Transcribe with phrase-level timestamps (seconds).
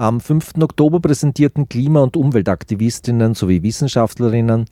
[0.00, 0.58] Am 5.
[0.60, 4.66] Oktober präsentierten Klima- und Umweltaktivistinnen sowie Wissenschaftlerinnen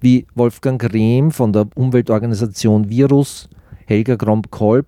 [0.00, 3.48] wie Wolfgang Rehm von der Umweltorganisation Virus,
[3.86, 4.86] Helga Gromb-Kolb,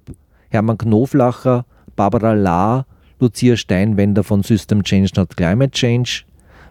[0.48, 1.66] Hermann Knoflacher,
[1.96, 2.86] Barbara Lahr,
[3.18, 6.22] Lucia Steinwender von System Change Not Climate Change,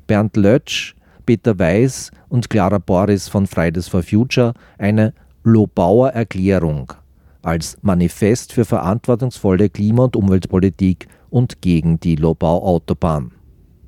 [0.07, 0.95] Bernd Lötsch,
[1.25, 5.13] Peter Weiß und Clara Boris von Fridays for Future eine
[5.43, 6.93] Lobauer Erklärung
[7.41, 13.31] als Manifest für verantwortungsvolle Klima- und Umweltpolitik und gegen die Lobau-Autobahn.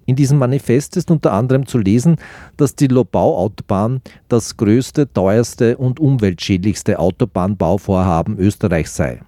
[0.05, 2.17] In diesem Manifest ist unter anderem zu lesen,
[2.57, 9.21] dass die Lobau-Autobahn das größte, teuerste und umweltschädlichste Autobahnbauvorhaben Österreichs sei.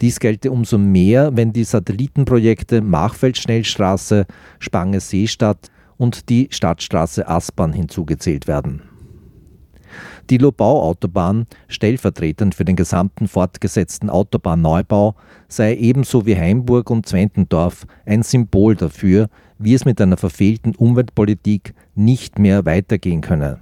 [0.00, 4.26] Dies gelte umso mehr, wenn die Satellitenprojekte Machfeld-Schnellstraße,
[4.58, 8.91] Spange-Seestadt und die Stadtstraße Aspern hinzugezählt werden.
[10.30, 15.14] Die Lobau-Autobahn, stellvertretend für den gesamten fortgesetzten Autobahnneubau,
[15.48, 21.74] sei ebenso wie Heimburg und Zwentendorf ein Symbol dafür, wie es mit einer verfehlten Umweltpolitik
[21.94, 23.58] nicht mehr weitergehen könne.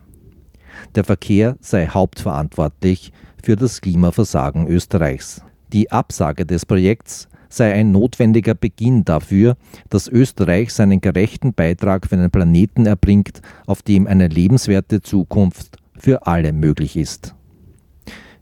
[0.95, 5.43] Der Verkehr sei hauptverantwortlich für das Klimaversagen Österreichs.
[5.73, 9.57] Die Absage des Projekts sei ein notwendiger Beginn dafür,
[9.89, 16.27] dass Österreich seinen gerechten Beitrag für einen Planeten erbringt, auf dem eine lebenswerte Zukunft für
[16.27, 17.35] alle möglich ist.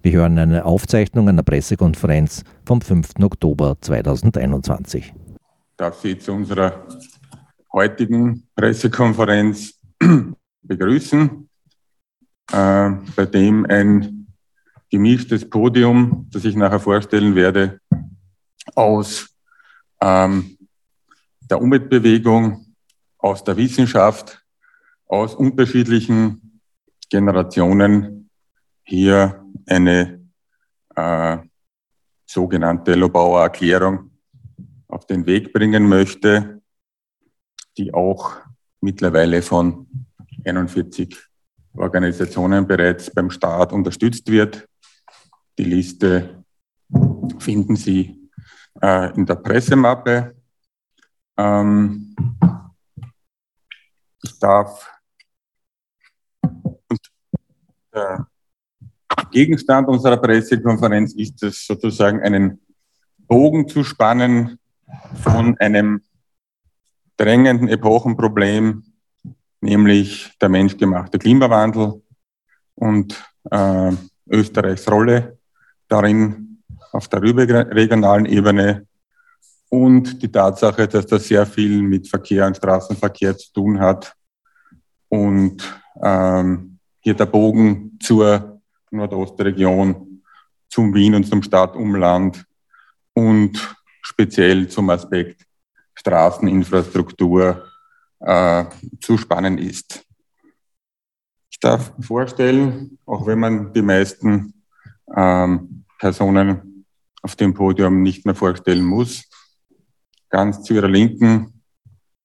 [0.03, 3.17] Wir hören eine Aufzeichnung einer Pressekonferenz vom 5.
[3.21, 5.13] Oktober 2021.
[5.77, 6.87] Darf Sie zu unserer
[7.73, 9.75] heutigen Pressekonferenz
[10.63, 11.49] begrüßen,
[12.53, 14.29] äh, bei dem ein
[14.91, 17.81] gemischtes Podium, das ich nachher vorstellen werde,
[18.75, 19.29] aus
[20.01, 20.57] ähm,
[21.51, 22.67] der Umweltbewegung,
[23.19, 24.43] aus der Wissenschaft,
[25.07, 26.48] aus unterschiedlichen
[27.09, 28.31] Generationen
[28.85, 30.29] hier eine
[30.95, 31.39] äh,
[32.27, 34.11] sogenannte Lobauer Erklärung
[34.89, 36.61] auf den Weg bringen möchte,
[37.77, 38.37] die auch
[38.81, 39.87] mittlerweile von
[40.45, 41.17] 41
[41.75, 44.67] Organisationen bereits beim Staat unterstützt wird.
[45.59, 46.45] Die Liste
[47.39, 48.31] finden Sie
[48.81, 50.35] äh, in der Pressemappe.
[51.37, 52.15] Ähm,
[54.23, 54.98] ich darf
[57.99, 58.27] der
[59.31, 62.61] Gegenstand unserer Pressekonferenz ist es sozusagen einen
[63.27, 64.59] Bogen zu spannen
[65.23, 66.03] von einem
[67.17, 68.85] drängenden Epochenproblem,
[69.61, 72.01] nämlich der menschgemachte Klimawandel
[72.77, 73.93] und äh,
[74.31, 75.39] Österreichs Rolle
[75.89, 78.87] darin auf der überregionalen Ebene
[79.69, 84.15] und die Tatsache, dass das sehr viel mit Verkehr und Straßenverkehr zu tun hat
[85.09, 85.63] und
[86.03, 88.61] ähm, hier der Bogen zur
[88.91, 90.23] Nordostregion,
[90.69, 92.45] zum Wien und zum Stadtumland
[93.15, 95.47] und speziell zum Aspekt
[95.95, 97.67] Straßeninfrastruktur
[98.21, 98.65] äh,
[99.01, 100.05] zu spannen ist.
[101.51, 104.55] Ich darf vorstellen, auch wenn man die meisten
[105.17, 106.85] ähm, Personen
[107.23, 109.29] auf dem Podium nicht mehr vorstellen muss,
[110.31, 111.63] ganz zu ihrer Linken,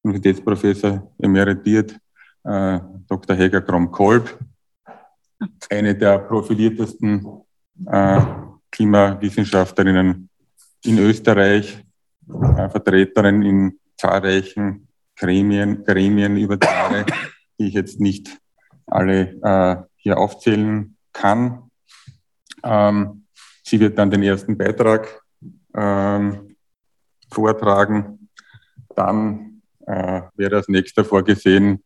[0.04, 1.98] Universitätsprofessor emeritiert,
[2.44, 3.36] äh, Dr.
[3.36, 4.38] Helga Krom-Kolb,
[5.70, 7.26] eine der profiliertesten
[7.86, 8.22] äh,
[8.72, 10.30] Klimawissenschaftlerinnen
[10.84, 11.84] in Österreich,
[12.28, 17.06] äh, Vertreterin in zahlreichen Gremien, Gremien über die Jahre,
[17.60, 18.30] die ich jetzt nicht
[18.88, 21.70] alle äh, hier aufzählen kann.
[22.64, 23.26] Ähm,
[23.64, 25.22] sie wird dann den ersten Beitrag
[25.76, 26.56] ähm,
[27.32, 28.30] vortragen.
[28.96, 31.84] Dann äh, wäre als nächster vorgesehen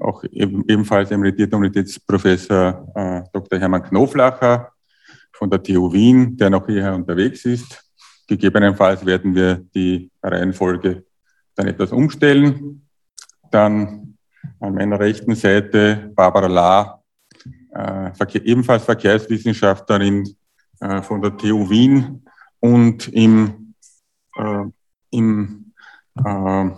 [0.00, 3.58] auch eben, ebenfalls emeritierter Universitätsprofessor äh, Dr.
[3.58, 4.72] Hermann Knoflacher
[5.32, 7.84] von der TU Wien, der noch hierher unterwegs ist.
[8.26, 11.04] Gegebenenfalls werden wir die Reihenfolge
[11.54, 12.86] dann etwas umstellen.
[13.50, 14.16] Dann
[14.60, 17.02] an meiner rechten Seite Barbara Lahr,
[17.72, 20.28] äh, Verkehr, ebenfalls Verkehrswissenschaftlerin
[20.80, 22.24] äh, von der TU Wien
[22.60, 23.74] und im,
[24.36, 24.64] äh,
[25.10, 25.72] im
[26.24, 26.70] äh,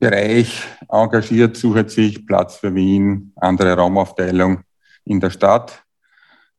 [0.00, 4.62] Bereich engagiert zusätzlich Platz für Wien, andere Raumaufteilung
[5.04, 5.84] in der Stadt.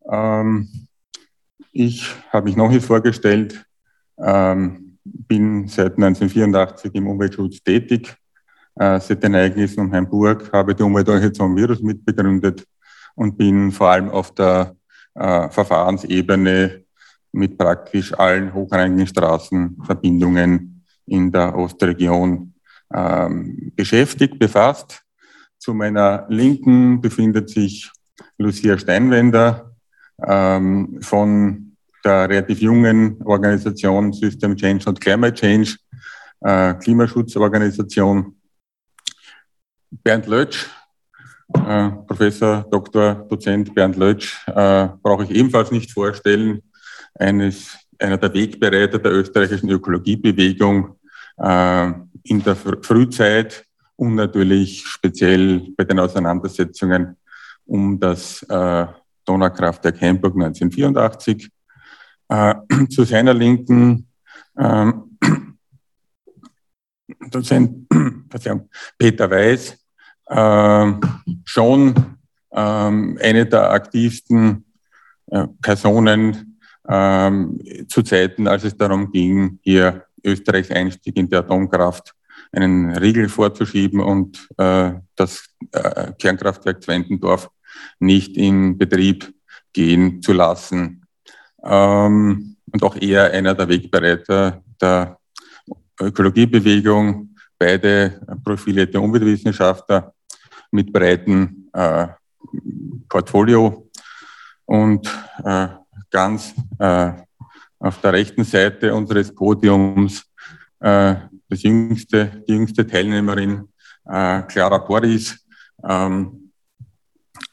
[0.08, 0.70] Ähm,
[1.72, 3.66] ich habe mich noch nicht vorgestellt,
[4.20, 8.16] ähm, bin seit 1984 im Umweltschutz tätig.
[8.76, 12.64] Äh, seit den Ereignissen um Hamburg habe die Umweltorganisation Virus mitbegründet
[13.16, 14.76] und bin vor allem auf der
[15.16, 16.84] äh, Verfahrensebene
[17.32, 22.51] mit praktisch allen hochrangigen Straßenverbindungen in der Ostregion
[22.94, 25.02] ähm, beschäftigt, befasst.
[25.58, 27.92] Zu meiner Linken befindet sich
[28.38, 29.76] Lucia Steinwender
[30.26, 35.76] ähm, von der relativ jungen Organisation System Change und Climate Change,
[36.42, 38.36] äh, Klimaschutzorganisation.
[40.04, 40.68] Bernd Lötsch,
[41.54, 43.16] äh, Professor Dr.
[43.30, 46.62] Dozent Bernd Lötsch, äh, brauche ich ebenfalls nicht vorstellen,
[47.16, 50.98] eines, einer der Wegbereiter der österreichischen Ökologiebewegung
[51.38, 57.18] in der Frühzeit und natürlich speziell bei den Auseinandersetzungen
[57.66, 58.86] um das äh,
[59.26, 61.50] Donaukraftwerk Hamburg 1984.
[62.30, 62.56] Äh,
[62.90, 64.08] zu seiner Linken
[64.58, 65.18] ähm,
[67.30, 67.88] Dozent
[68.98, 69.78] Peter Weiß,
[70.28, 70.94] äh,
[71.46, 71.96] schon
[72.52, 74.66] ähm, eine der aktivsten
[75.28, 82.14] äh, Personen ähm, zu Zeiten, als es darum ging, hier Österreichs Einstieg in die Atomkraft
[82.52, 87.50] einen Riegel vorzuschieben und äh, das äh, Kernkraftwerk Zwentendorf
[88.00, 89.34] nicht in Betrieb
[89.74, 91.06] gehen zu lassen.
[91.64, 95.18] Ähm, und auch er einer der Wegbereiter der
[96.00, 100.14] Ökologiebewegung, beide profilierte Umweltwissenschaftler
[100.72, 102.08] mit breitem äh,
[103.08, 103.90] Portfolio
[104.66, 105.08] und
[105.44, 105.68] äh,
[106.10, 107.12] ganz äh,
[107.82, 110.24] auf der rechten Seite unseres Podiums
[110.80, 111.16] äh,
[111.50, 113.68] das jüngste, die jüngste Teilnehmerin
[114.06, 115.46] äh, Clara Boris,
[115.84, 116.52] ähm,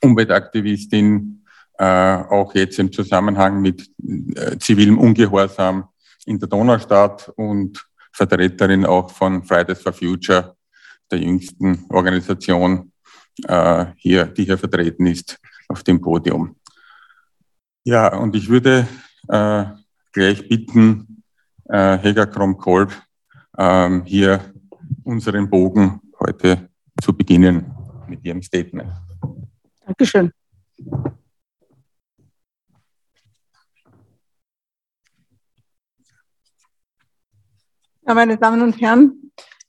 [0.02, 1.44] Umweltaktivistin,
[1.78, 3.90] äh, auch jetzt im Zusammenhang mit
[4.36, 5.88] äh, zivilem Ungehorsam
[6.26, 7.82] in der Donaustadt und
[8.12, 10.56] Vertreterin auch von Fridays for Future,
[11.10, 12.92] der jüngsten Organisation
[13.46, 15.38] äh, hier, die hier vertreten ist
[15.68, 16.56] auf dem Podium.
[17.84, 18.86] Ja, und ich würde
[19.28, 19.64] äh,
[20.18, 21.22] gleich bitten,
[21.66, 22.90] äh, Helga Krom-Kolb
[23.56, 24.52] ähm, hier
[25.04, 26.68] unseren Bogen heute
[27.00, 27.72] zu beginnen
[28.08, 28.90] mit ihrem Statement.
[29.86, 30.32] Dankeschön.
[38.06, 39.17] Ja, meine Damen und Herren,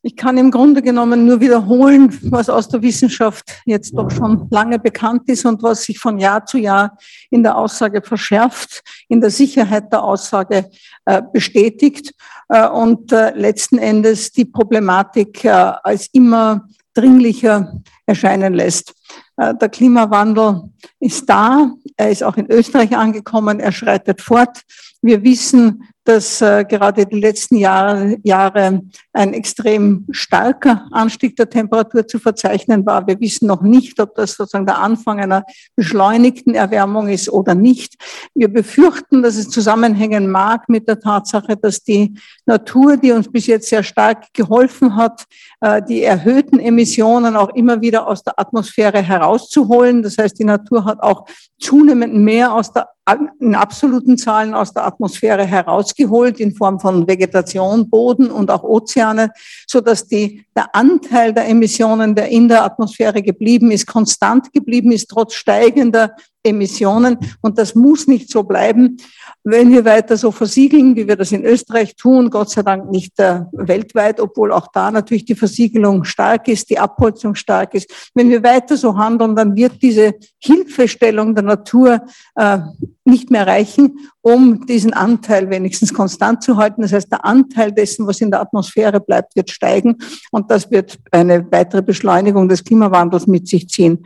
[0.01, 4.79] ich kann im Grunde genommen nur wiederholen, was aus der Wissenschaft jetzt doch schon lange
[4.79, 6.97] bekannt ist und was sich von Jahr zu Jahr
[7.29, 10.69] in der Aussage verschärft, in der Sicherheit der Aussage
[11.05, 12.13] äh, bestätigt.
[12.47, 18.93] Äh, und äh, letzten Endes die Problematik als immer dringlicher erscheinen lässt.
[19.37, 20.63] Äh, der Klimawandel
[20.99, 24.61] ist da, er ist auch in Österreich angekommen, er schreitet fort.
[25.01, 28.81] Wir wissen, dass äh, gerade die letzten Jahre,
[29.13, 33.05] ein extrem starker Anstieg der Temperatur zu verzeichnen war.
[33.05, 35.43] Wir wissen noch nicht, ob das sozusagen der Anfang einer
[35.75, 37.95] beschleunigten Erwärmung ist oder nicht.
[38.33, 42.15] Wir befürchten, dass es zusammenhängen mag mit der Tatsache, dass die
[42.47, 45.25] Natur, die uns bis jetzt sehr stark geholfen hat,
[45.61, 50.03] äh, die erhöhten Emissionen auch immer wieder aus der Atmosphäre herauszuholen.
[50.03, 51.25] Das heißt, die Natur hat auch
[51.59, 52.89] zunehmend mehr aus der
[53.39, 59.31] in absoluten Zahlen aus der Atmosphäre herausgeholt in Form von Vegetation, Boden und auch Ozeane,
[59.67, 64.91] so dass die, der Anteil der Emissionen, der in der Atmosphäre geblieben ist, konstant geblieben
[64.91, 67.17] ist, trotz steigender Emissionen.
[67.41, 68.97] Und das muss nicht so bleiben.
[69.43, 73.19] Wenn wir weiter so versiegeln, wie wir das in Österreich tun, Gott sei Dank nicht
[73.19, 78.11] äh, weltweit, obwohl auch da natürlich die Versiegelung stark ist, die Abholzung stark ist.
[78.13, 82.01] Wenn wir weiter so handeln, dann wird diese Hilfestellung der Natur
[82.35, 82.59] äh,
[83.05, 86.81] nicht mehr reichen, um diesen Anteil wenigstens konstant zu halten.
[86.81, 89.97] Das heißt, der Anteil dessen, was in der Atmosphäre bleibt, wird steigen
[90.31, 94.05] und das wird eine weitere Beschleunigung des Klimawandels mit sich ziehen.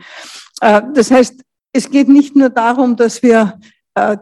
[0.60, 3.58] Äh, das heißt, es geht nicht nur darum, dass wir
[3.94, 4.16] äh,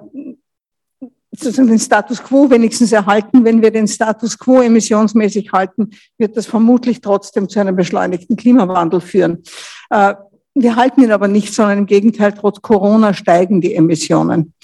[1.32, 3.44] sozusagen den Status quo wenigstens erhalten.
[3.44, 9.00] Wenn wir den Status quo emissionsmäßig halten, wird das vermutlich trotzdem zu einem beschleunigten Klimawandel
[9.00, 9.42] führen.
[10.54, 14.54] Äh, wir halten ihn aber nicht, sondern im Gegenteil, trotz Corona steigen die Emissionen.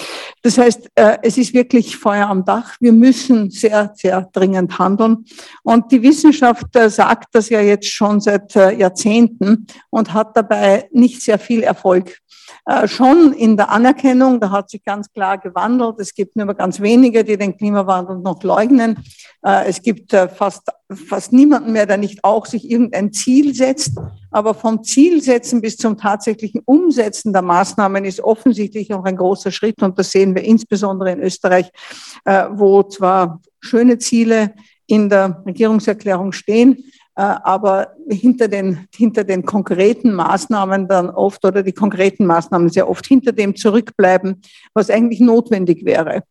[0.42, 2.76] Das heißt, äh, es ist wirklich Feuer am Dach.
[2.80, 5.25] Wir müssen sehr, sehr dringend handeln.
[5.62, 11.23] Und die Wissenschaft äh, sagt das ja jetzt schon seit Jahrzehnten und hat dabei nicht
[11.23, 12.18] sehr viel Erfolg.
[12.69, 15.99] Äh, schon in der Anerkennung, da hat sich ganz klar gewandelt.
[16.01, 19.03] Es gibt nur ganz wenige, die den Klimawandel noch leugnen.
[19.43, 23.99] Äh, es gibt äh, fast, fast niemanden mehr, der nicht auch sich irgendein Ziel setzt.
[24.31, 29.83] Aber vom Zielsetzen bis zum tatsächlichen Umsetzen der Maßnahmen ist offensichtlich noch ein großer Schritt.
[29.83, 31.71] Und das sehen wir insbesondere in Österreich,
[32.51, 34.53] wo zwar schöne Ziele
[34.87, 36.85] in der Regierungserklärung stehen,
[37.23, 43.07] aber hinter den, hinter den konkreten Maßnahmen dann oft oder die konkreten Maßnahmen sehr oft
[43.07, 44.41] hinter dem zurückbleiben,
[44.73, 46.23] was eigentlich notwendig wäre.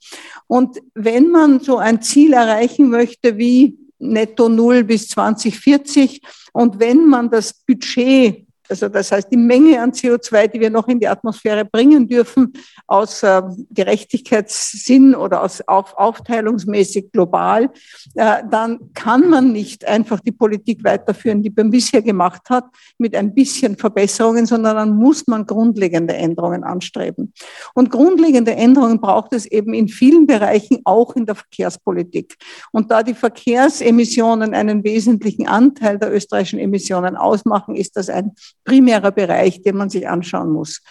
[0.47, 6.21] Und wenn man so ein Ziel erreichen möchte wie netto null bis 2040
[6.53, 10.87] und wenn man das Budget also das heißt die Menge an CO2, die wir noch
[10.87, 12.53] in die Atmosphäre bringen dürfen,
[12.85, 17.69] aus äh, Gerechtigkeitssinn oder aus auf, aufteilungsmäßig global,
[18.15, 22.65] äh, dann kann man nicht einfach die Politik weiterführen, die man bisher gemacht hat,
[22.97, 27.33] mit ein bisschen Verbesserungen, sondern dann muss man grundlegende Änderungen anstreben.
[27.73, 32.35] Und grundlegende Änderungen braucht es eben in vielen Bereichen, auch in der Verkehrspolitik.
[32.71, 38.33] Und da die Verkehrsemissionen einen wesentlichen Anteil der österreichischen Emissionen ausmachen, ist das ein
[38.67, 40.83] primärer Bereich, den man sich anschauen muss.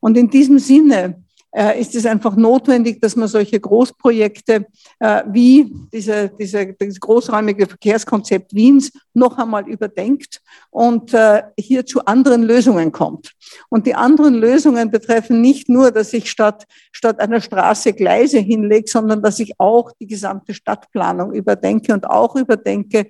[0.00, 1.24] Und in diesem Sinne
[1.80, 4.66] ist es einfach notwendig, dass man solche Großprojekte
[4.98, 12.04] äh, wie diese, diese, dieses großräumige Verkehrskonzept Wiens noch einmal überdenkt und äh, hier zu
[12.04, 13.32] anderen Lösungen kommt.
[13.70, 18.90] Und die anderen Lösungen betreffen nicht nur, dass ich statt, statt einer Straße Gleise hinlege,
[18.90, 23.06] sondern dass ich auch die gesamte Stadtplanung überdenke und auch überdenke,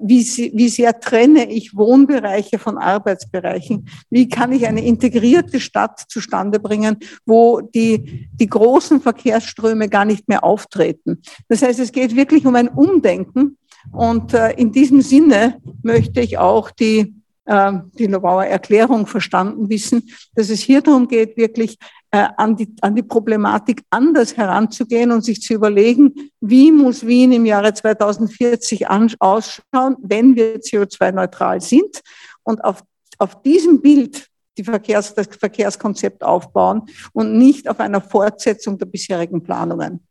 [0.00, 0.22] wie,
[0.54, 3.88] wie sehr trenne ich Wohnbereiche von Arbeitsbereichen?
[4.10, 10.28] Wie kann ich eine integrierte Stadt zustande bringen, wo die, die großen Verkehrsströme gar nicht
[10.28, 11.22] mehr auftreten.
[11.48, 13.58] Das heißt, es geht wirklich um ein Umdenken.
[13.90, 17.14] Und äh, in diesem Sinne möchte ich auch die,
[17.46, 21.78] äh, die Lobauer Erklärung verstanden wissen, dass es hier darum geht, wirklich
[22.12, 27.32] äh, an, die, an die Problematik anders heranzugehen und sich zu überlegen, wie muss Wien
[27.32, 32.02] im Jahre 2040 ausschauen, wenn wir CO2-neutral sind.
[32.44, 32.82] Und auf,
[33.18, 36.82] auf diesem Bild die Verkehrs-, das Verkehrskonzept aufbauen
[37.12, 40.06] und nicht auf einer Fortsetzung der bisherigen Planungen.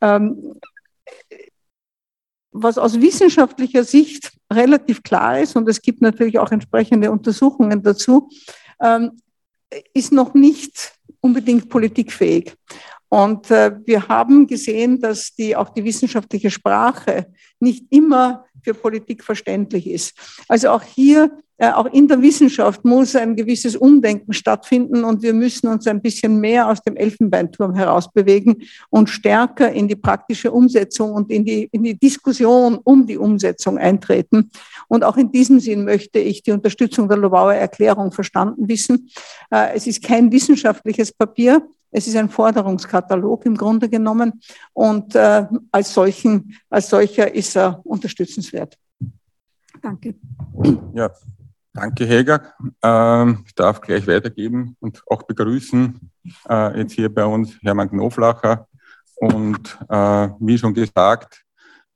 [0.00, 0.54] Ähm,
[2.50, 8.30] was aus wissenschaftlicher Sicht relativ klar ist, und es gibt natürlich auch entsprechende Untersuchungen dazu,
[8.80, 9.20] ähm,
[9.92, 12.54] ist noch nicht unbedingt politikfähig.
[13.08, 17.26] Und äh, wir haben gesehen, dass die, auch die wissenschaftliche Sprache
[17.58, 20.14] nicht immer für Politik verständlich ist.
[20.48, 25.32] Also auch hier, äh, auch in der Wissenschaft muss ein gewisses Umdenken stattfinden und wir
[25.32, 31.12] müssen uns ein bisschen mehr aus dem Elfenbeinturm herausbewegen und stärker in die praktische Umsetzung
[31.12, 34.50] und in die, in die Diskussion um die Umsetzung eintreten.
[34.86, 39.10] Und auch in diesem Sinn möchte ich die Unterstützung der Lobauer Erklärung verstanden wissen.
[39.50, 44.40] Äh, es ist kein wissenschaftliches Papier, es ist ein Forderungskatalog im Grunde genommen
[44.72, 48.78] und äh, als, solchen, als solcher ist er unterstützenswert.
[49.80, 50.14] Danke.
[50.92, 51.10] Ja,
[51.72, 52.54] danke Helga.
[52.82, 56.10] Ähm, ich darf gleich weitergeben und auch begrüßen
[56.48, 58.66] äh, jetzt hier bei uns Hermann Knoflacher.
[59.16, 61.44] Und äh, wie schon gesagt,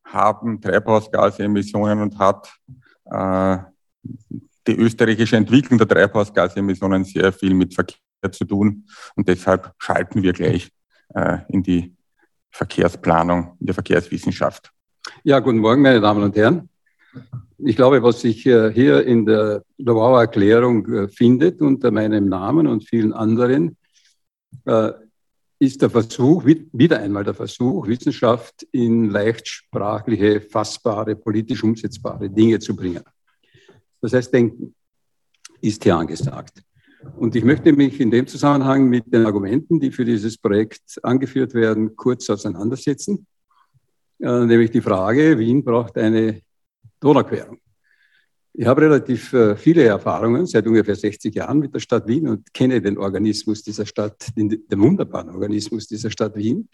[0.05, 2.53] haben Treibhausgasemissionen und hat
[3.05, 3.59] äh,
[4.67, 7.99] die österreichische Entwicklung der Treibhausgasemissionen sehr viel mit Verkehr
[8.31, 8.87] zu tun.
[9.17, 10.71] Und deshalb schalten wir gleich
[11.15, 11.95] äh, in die
[12.51, 14.71] Verkehrsplanung, in der Verkehrswissenschaft.
[15.25, 16.69] Ja, guten Morgen, meine Damen und Herren.
[17.59, 22.67] Ich glaube, was sich äh, hier in der Lobauer Erklärung äh, findet unter meinem Namen
[22.67, 23.77] und vielen anderen,
[24.65, 24.93] äh,
[25.59, 32.75] ist der Versuch, wieder einmal der Versuch, Wissenschaft in leichtsprachliche, fassbare, politisch umsetzbare Dinge zu
[32.75, 33.05] bringen.
[34.01, 34.75] Das heißt, Denken
[35.61, 36.63] ist hier angesagt.
[37.17, 41.55] Und ich möchte mich in dem Zusammenhang mit den Argumenten, die für dieses Projekt angeführt
[41.55, 43.27] werden, kurz auseinandersetzen.
[44.21, 46.41] Äh, nämlich die Frage, Wien braucht eine
[47.01, 47.59] Donauquerung.
[48.55, 52.53] Ich habe relativ äh, viele Erfahrungen seit ungefähr 60 Jahren mit der Stadt Wien und
[52.53, 56.69] kenne den Organismus dieser Stadt, den, den wunderbaren Organismus dieser Stadt Wien,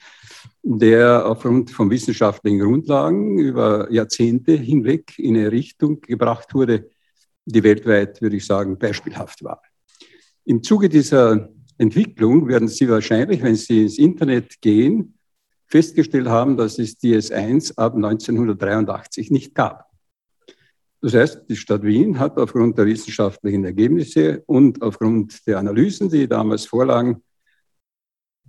[0.63, 6.91] der aufgrund von wissenschaftlichen Grundlagen über Jahrzehnte hinweg in eine Richtung gebracht wurde,
[7.45, 9.63] die weltweit, würde ich sagen, beispielhaft war.
[10.49, 15.19] Im Zuge dieser Entwicklung werden Sie wahrscheinlich, wenn Sie ins Internet gehen,
[15.67, 19.85] festgestellt haben, dass es DS1 ab 1983 nicht gab.
[21.03, 26.27] Das heißt, die Stadt Wien hat aufgrund der wissenschaftlichen Ergebnisse und aufgrund der Analysen, die
[26.27, 27.23] damals vorlagen,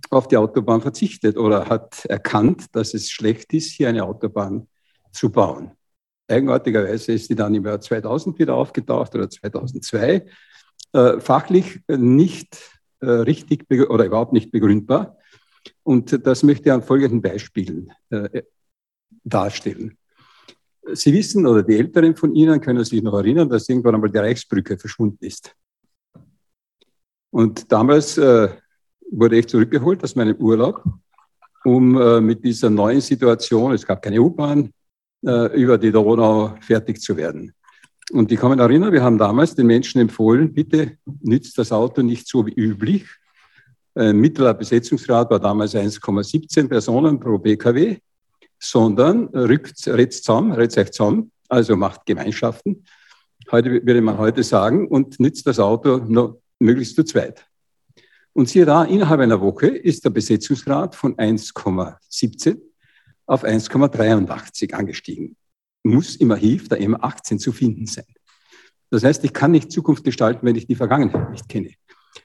[0.08, 4.66] auf die Autobahn verzichtet oder hat erkannt, dass es schlecht ist, hier eine Autobahn
[5.12, 5.72] zu bauen.
[6.28, 10.24] Eigenartigerweise ist sie dann im Jahr 2000 wieder aufgetaucht oder 2002
[10.92, 15.16] äh, fachlich nicht äh, richtig oder überhaupt nicht begründbar.
[15.82, 18.42] Und das möchte ich an folgenden Beispielen äh,
[19.24, 19.96] darstellen.
[20.92, 24.18] Sie wissen, oder die Älteren von Ihnen können sich noch erinnern, dass irgendwann einmal die
[24.18, 25.54] Reichsbrücke verschwunden ist.
[27.30, 28.48] Und damals äh,
[29.10, 30.82] wurde ich zurückgeholt aus meinem Urlaub,
[31.64, 34.72] um äh, mit dieser neuen Situation, es gab keine U-Bahn,
[35.24, 37.52] äh, über die Donau fertig zu werden.
[38.12, 42.02] Und ich kann mich erinnern, wir haben damals den Menschen empfohlen, bitte nützt das Auto
[42.02, 43.06] nicht so wie üblich.
[43.94, 47.98] Ein mittlerer Besetzungsgrad war damals 1,17 Personen pro BKW,
[48.58, 52.84] sondern rückt, redet zusammen, redet euch zusammen, also macht Gemeinschaften,
[53.50, 57.46] heute würde man heute sagen, und nützt das Auto noch möglichst zu zweit.
[58.32, 62.60] Und siehe da, innerhalb einer Woche ist der Besetzungsgrad von 1,17
[63.26, 65.36] auf 1,83 angestiegen.
[65.82, 68.04] Muss im Archiv der M18 zu finden sein.
[68.90, 71.70] Das heißt, ich kann nicht Zukunft gestalten, wenn ich die Vergangenheit nicht kenne.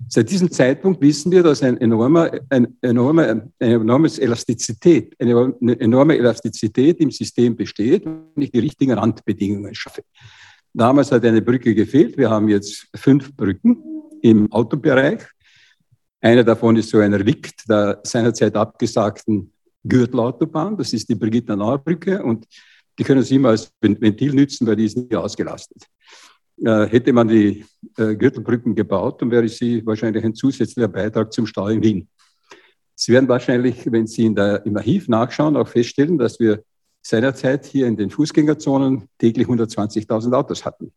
[0.09, 6.17] Seit diesem Zeitpunkt wissen wir, dass ein enormer, ein enormer, eine enormes Elastizität, eine enorme
[6.17, 10.03] Elastizität im System besteht, wenn ich die richtigen Randbedingungen schaffe.
[10.73, 12.17] Damals hat eine Brücke gefehlt.
[12.17, 13.81] Wir haben jetzt fünf Brücken
[14.21, 15.21] im Autobereich.
[16.19, 20.75] Eine davon ist so ein Relikt der seinerzeit abgesagten Gürtelautobahn.
[20.75, 22.45] Das ist die Brigitta Brücke und
[22.97, 25.87] die können Sie immer als Ventil nützen, weil die ist nie ausgelastet.
[26.63, 27.65] Äh, hätte man die
[27.97, 32.07] äh, Gürtelbrücken gebaut, dann wäre sie wahrscheinlich ein zusätzlicher Beitrag zum Stau in Wien.
[32.95, 36.63] Sie werden wahrscheinlich, wenn Sie der, im Archiv nachschauen, auch feststellen, dass wir
[37.01, 40.93] seinerzeit hier in den Fußgängerzonen täglich 120.000 Autos hatten.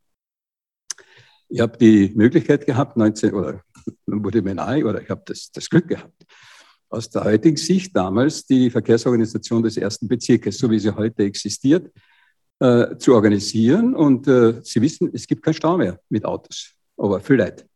[1.48, 3.62] Ich habe die Möglichkeit gehabt, 19, oder
[4.06, 6.24] wurde mir nahe, oder ich habe das, das Glück gehabt,
[6.88, 11.90] aus der heutigen Sicht damals die Verkehrsorganisation des ersten Bezirkes, so wie sie heute existiert,
[12.60, 13.94] äh, zu organisieren.
[13.94, 17.66] Und äh, Sie wissen, es gibt keinen Stau mehr mit Autos, aber viel Leid.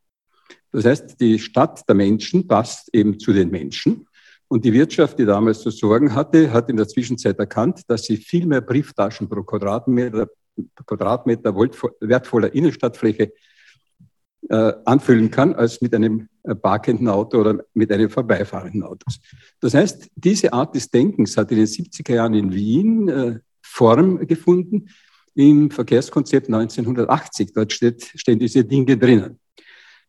[0.71, 4.07] Das heißt, die Stadt der Menschen passt eben zu den Menschen.
[4.47, 8.17] Und die Wirtschaft, die damals zu sorgen hatte, hat in der Zwischenzeit erkannt, dass sie
[8.17, 10.27] viel mehr Brieftaschen pro Quadratmeter,
[10.85, 13.31] Quadratmeter wertvoller Innenstadtfläche
[14.49, 19.05] äh, anfüllen kann, als mit einem äh, parkenden Auto oder mit einem vorbeifahrenden Auto.
[19.59, 24.25] Das heißt, diese Art des Denkens hat in den 70er Jahren in Wien äh, Form
[24.27, 24.89] gefunden
[25.35, 27.53] im Verkehrskonzept 1980.
[27.53, 29.39] Dort steht, stehen diese Dinge drinnen.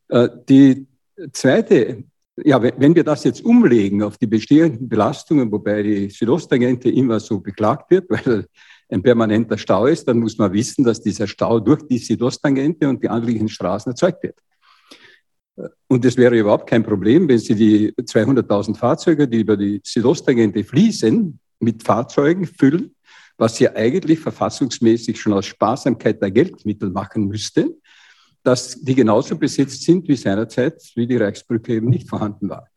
[0.09, 0.87] Äh, die
[1.33, 2.05] zweite,
[2.37, 7.41] ja, wenn wir das jetzt umlegen auf die bestehenden Belastungen, wobei die Südosttangente immer so
[7.41, 8.47] beklagt wird, weil
[8.89, 13.03] ein permanenter Stau ist, dann muss man wissen, dass dieser Stau durch die Südosttangente und
[13.03, 14.37] die anliegenden Straßen erzeugt wird.
[15.87, 20.65] Und es wäre überhaupt kein Problem, wenn Sie die 200.000 Fahrzeuge, die über die Südosttangente
[20.65, 22.95] fließen, mit Fahrzeugen füllen,
[23.37, 27.81] was Sie eigentlich verfassungsmäßig schon aus Sparsamkeit der Geldmittel machen müssten,
[28.43, 32.69] dass die genauso besetzt sind wie seinerzeit, wie die Reichsbrücke eben nicht vorhanden war.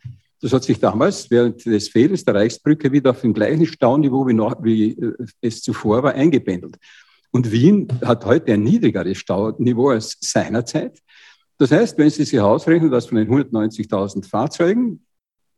[0.42, 4.34] Das hat sich damals während des Fehlens der Reichsbrücke wieder auf dem gleichen Stauniveau wie,
[4.34, 6.78] noch, wie äh, es zuvor war eingependelt.
[7.32, 11.02] Und Wien hat heute ein niedrigeres Stauniveau als seinerzeit.
[11.58, 15.04] Das heißt, wenn Sie sich ausrechnen, dass von den 190.000 Fahrzeugen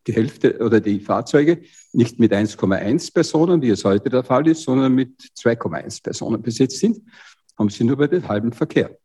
[0.07, 1.61] die Hälfte oder die Fahrzeuge
[1.91, 6.79] nicht mit 1,1 Personen, wie es heute der Fall ist, sondern mit 2,1 Personen besetzt
[6.79, 7.01] sind,
[7.57, 8.97] haben Sie nur bei den halben Verkehr.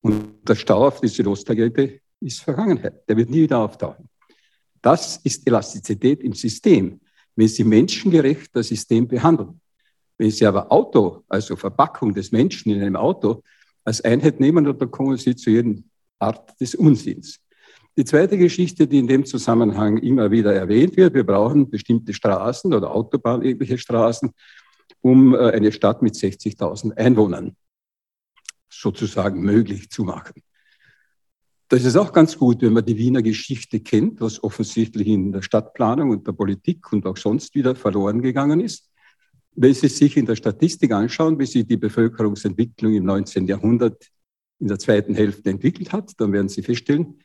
[0.00, 3.08] Und der Stau auf die Südosttangente ist Vergangenheit.
[3.08, 4.08] Der wird nie wieder auftauchen.
[4.82, 7.00] Das ist Elastizität im System,
[7.34, 9.60] wenn Sie menschengerecht das System behandeln.
[10.18, 13.42] Wenn Sie aber Auto, also Verpackung des Menschen in einem Auto,
[13.84, 15.74] als Einheit nehmen, dann kommen Sie zu jeder
[16.18, 17.40] Art des Unsinns.
[17.96, 22.74] Die zweite Geschichte, die in dem Zusammenhang immer wieder erwähnt wird, wir brauchen bestimmte Straßen
[22.74, 24.32] oder autobahnähnliche Straßen,
[25.00, 27.56] um äh, eine Stadt mit 60.000 Einwohnern
[28.68, 30.42] sozusagen möglich zu machen.
[31.68, 35.42] Das ist auch ganz gut, wenn man die Wiener Geschichte kennt, was offensichtlich in der
[35.42, 38.88] Stadtplanung und der Politik und auch sonst wieder verloren gegangen ist.
[39.56, 43.48] Wenn Sie sich in der Statistik anschauen, wie sich die Bevölkerungsentwicklung im 19.
[43.48, 44.06] Jahrhundert
[44.60, 47.18] in der zweiten Hälfte entwickelt hat, dann werden Sie feststellen,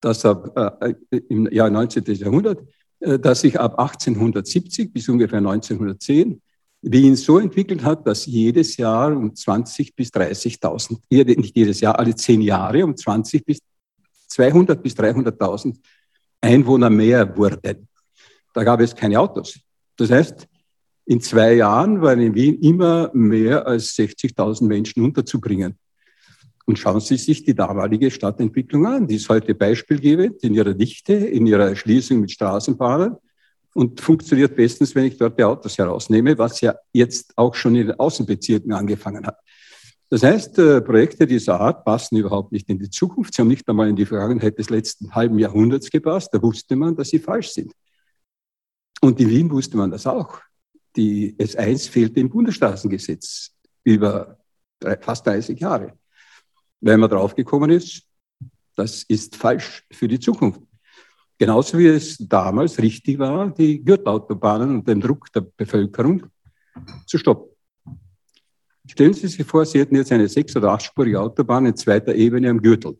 [0.00, 0.94] dass ab, äh,
[1.28, 2.04] im Jahr 19.
[2.14, 2.62] Jahrhundert,
[2.98, 6.40] äh, dass sich ab 1870 bis ungefähr 1910
[6.82, 11.00] Wien so entwickelt hat, dass jedes Jahr um 20 bis 30.000,
[11.38, 13.60] nicht jedes Jahr, alle zehn Jahre um 20 bis
[14.34, 15.76] 200 bis 300.000
[16.40, 17.88] Einwohner mehr wurden.
[18.52, 19.60] Da gab es keine Autos.
[19.96, 20.48] Das heißt,
[21.06, 25.76] in zwei Jahren waren in Wien immer mehr als 60.000 Menschen unterzubringen.
[26.66, 29.06] Und schauen Sie sich die damalige Stadtentwicklung an.
[29.06, 33.16] Die ist heute beispielgebend in ihrer Dichte, in ihrer Erschließung mit Straßenbahnen
[33.74, 37.88] und funktioniert bestens, wenn ich dort die Autos herausnehme, was ja jetzt auch schon in
[37.88, 39.38] den Außenbezirken angefangen hat.
[40.14, 43.34] Das heißt, äh, Projekte dieser Art passen überhaupt nicht in die Zukunft.
[43.34, 46.32] Sie haben nicht einmal in die Vergangenheit des letzten halben Jahrhunderts gepasst.
[46.32, 47.72] Da wusste man, dass sie falsch sind.
[49.00, 50.40] Und in Wien wusste man das auch.
[50.94, 54.38] Die S1 fehlte im Bundesstraßengesetz über
[55.00, 55.98] fast 30 Jahre.
[56.80, 58.04] Weil man draufgekommen ist,
[58.76, 60.60] das ist falsch für die Zukunft.
[61.38, 66.22] Genauso wie es damals richtig war, die Gürtelautobahnen und den Druck der Bevölkerung
[67.04, 67.53] zu stoppen.
[68.86, 72.50] Stellen Sie sich vor, Sie hätten jetzt eine sechs- oder achtspurige Autobahn in zweiter Ebene
[72.50, 72.98] am Gürtel.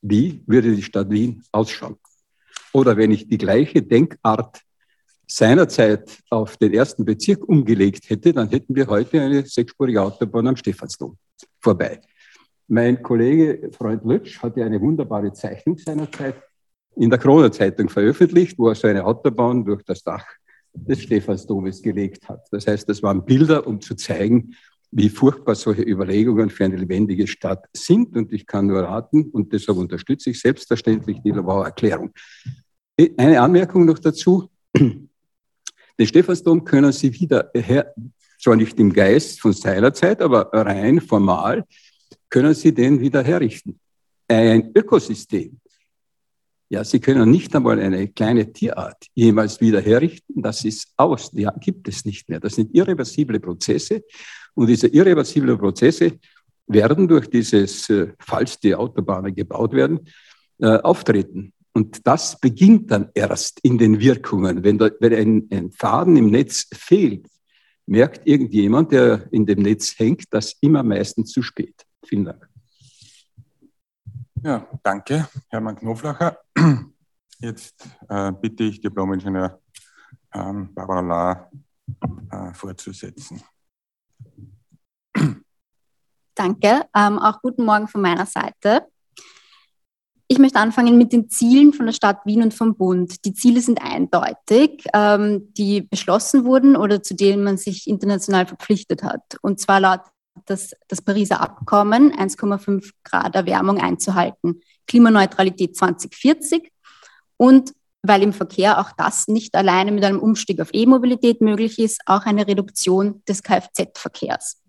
[0.00, 1.96] Wie würde die Stadt Wien ausschauen?
[2.72, 4.60] Oder wenn ich die gleiche Denkart
[5.26, 10.56] seinerzeit auf den ersten Bezirk umgelegt hätte, dann hätten wir heute eine sechsspurige Autobahn am
[10.56, 11.18] Stephansdom
[11.60, 12.00] vorbei.
[12.68, 16.36] Mein Kollege Freund Lötsch hat ja eine wunderbare Zeichnung seinerzeit
[16.96, 20.24] in der Kronenzeitung veröffentlicht, wo er so eine Autobahn durch das Dach
[20.72, 22.46] des Stephansdomes gelegt hat.
[22.50, 24.54] Das heißt, das waren Bilder, um zu zeigen,
[24.90, 28.16] wie furchtbar solche Überlegungen für eine lebendige Stadt sind.
[28.16, 32.12] Und ich kann nur raten, und deshalb unterstütze ich selbstverständlich die Lobauer Erklärung.
[33.16, 34.48] Eine Anmerkung noch dazu.
[34.76, 37.50] Den Stephansdom können Sie wieder,
[38.40, 41.64] zwar nicht im Geist von seiner Zeit, aber rein formal,
[42.30, 43.78] können Sie den wieder herrichten.
[44.28, 45.58] Ein Ökosystem.
[46.70, 50.42] Ja, Sie können nicht einmal eine kleine Tierart jemals wieder herrichten.
[50.42, 51.30] Das ist aus.
[51.30, 52.40] Die gibt es nicht mehr.
[52.40, 54.04] Das sind irreversible Prozesse.
[54.54, 56.18] Und diese irreversiblen Prozesse
[56.66, 60.00] werden durch dieses, äh, falls die Autobahnen gebaut werden,
[60.58, 61.52] äh, auftreten.
[61.72, 64.62] Und das beginnt dann erst in den Wirkungen.
[64.64, 67.26] Wenn, da, wenn ein, ein Faden im Netz fehlt,
[67.86, 71.74] merkt irgendjemand, der in dem Netz hängt, das immer meistens zu spät.
[72.04, 72.47] Vielen Dank.
[74.42, 76.38] Ja, danke, Hermann Knoflacher.
[77.40, 79.60] Jetzt äh, bitte ich Diplom-Ingenieur
[80.34, 81.50] ähm, Barbara Lahr
[82.30, 83.42] äh, fortzusetzen.
[86.34, 88.86] Danke, ähm, auch guten Morgen von meiner Seite.
[90.28, 93.24] Ich möchte anfangen mit den Zielen von der Stadt Wien und vom Bund.
[93.24, 99.02] Die Ziele sind eindeutig, ähm, die beschlossen wurden oder zu denen man sich international verpflichtet
[99.02, 99.22] hat.
[99.40, 100.02] Und zwar laut
[100.46, 106.70] das, das Pariser Abkommen 1,5 Grad Erwärmung einzuhalten, Klimaneutralität 2040
[107.36, 107.72] und
[108.02, 112.24] weil im Verkehr auch das nicht alleine mit einem Umstieg auf E-Mobilität möglich ist, auch
[112.26, 114.62] eine Reduktion des Kfz-Verkehrs.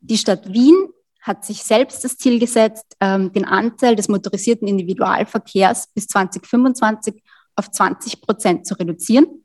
[0.00, 0.88] Die Stadt Wien
[1.20, 7.22] hat sich selbst das Ziel gesetzt, ähm, den Anteil des motorisierten Individualverkehrs bis 2025
[7.56, 9.44] auf 20 Prozent zu reduzieren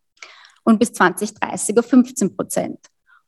[0.63, 2.79] und bis 2030 auf 15 Prozent.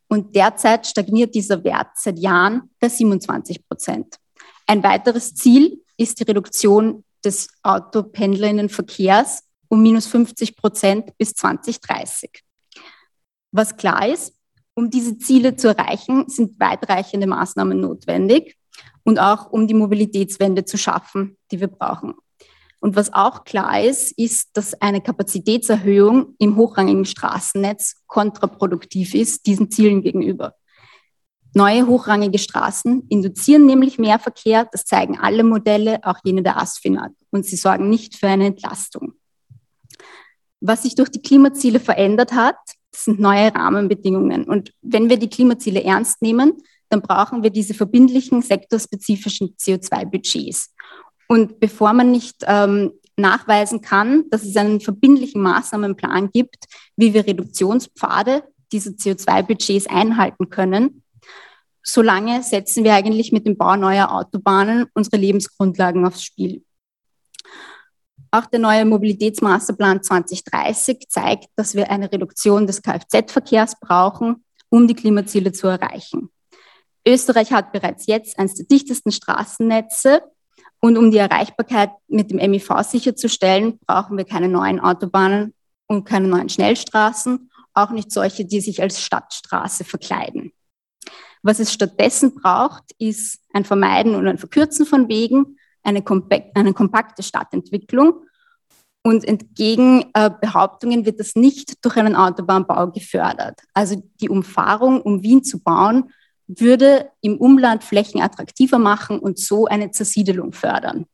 [0.07, 4.15] Und derzeit stagniert dieser Wert seit Jahren bei 27 Prozent.
[4.65, 12.43] Ein weiteres Ziel ist die Reduktion des Autopendlerinnenverkehrs um minus 50 Prozent bis 2030.
[13.51, 14.33] Was klar ist,
[14.75, 18.57] um diese Ziele zu erreichen, sind weitreichende Maßnahmen notwendig
[19.03, 22.13] und auch um die Mobilitätswende zu schaffen, die wir brauchen.
[22.79, 29.71] Und was auch klar ist, ist, dass eine Kapazitätserhöhung im hochrangigen Straßennetz kontraproduktiv ist diesen
[29.71, 30.53] Zielen gegenüber.
[31.53, 37.13] Neue hochrangige Straßen induzieren nämlich mehr Verkehr, das zeigen alle Modelle, auch jene der ASFINAG,
[37.31, 39.13] und sie sorgen nicht für eine Entlastung.
[40.59, 42.57] Was sich durch die Klimaziele verändert hat,
[42.93, 44.43] sind neue Rahmenbedingungen.
[44.43, 46.53] Und wenn wir die Klimaziele ernst nehmen,
[46.89, 50.73] dann brauchen wir diese verbindlichen sektorspezifischen CO2-Budgets.
[51.27, 57.25] Und bevor man nicht ähm, nachweisen kann, dass es einen verbindlichen Maßnahmenplan gibt, wie wir
[57.25, 61.03] Reduktionspfade dieser CO2-Budgets einhalten können,
[61.83, 66.63] solange setzen wir eigentlich mit dem Bau neuer Autobahnen unsere Lebensgrundlagen aufs Spiel.
[68.29, 74.95] Auch der neue Mobilitätsmasterplan 2030 zeigt, dass wir eine Reduktion des Kfz-Verkehrs brauchen, um die
[74.95, 76.29] Klimaziele zu erreichen.
[77.07, 80.23] Österreich hat bereits jetzt eines der dichtesten Straßennetze
[80.79, 85.53] und um die Erreichbarkeit mit dem MIV sicherzustellen, brauchen wir keine neuen Autobahnen
[85.87, 90.51] und keine neuen Schnellstraßen, auch nicht solche, die sich als Stadtstraße verkleiden.
[91.43, 96.73] Was es stattdessen braucht, ist ein Vermeiden und ein Verkürzen von Wegen, eine, kompakt, eine
[96.73, 98.23] kompakte Stadtentwicklung.
[99.03, 103.61] Und entgegen äh, Behauptungen wird das nicht durch einen Autobahnbau gefördert.
[103.73, 106.11] Also die Umfahrung, um Wien zu bauen,
[106.47, 111.05] würde im Umland Flächen attraktiver machen und so eine Zersiedelung fördern.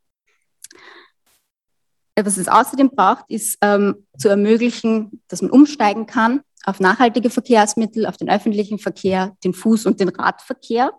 [2.15, 8.06] Was es außerdem braucht, ist ähm, zu ermöglichen, dass man umsteigen kann auf nachhaltige Verkehrsmittel,
[8.06, 10.93] auf den öffentlichen Verkehr, den Fuß- und den Radverkehr.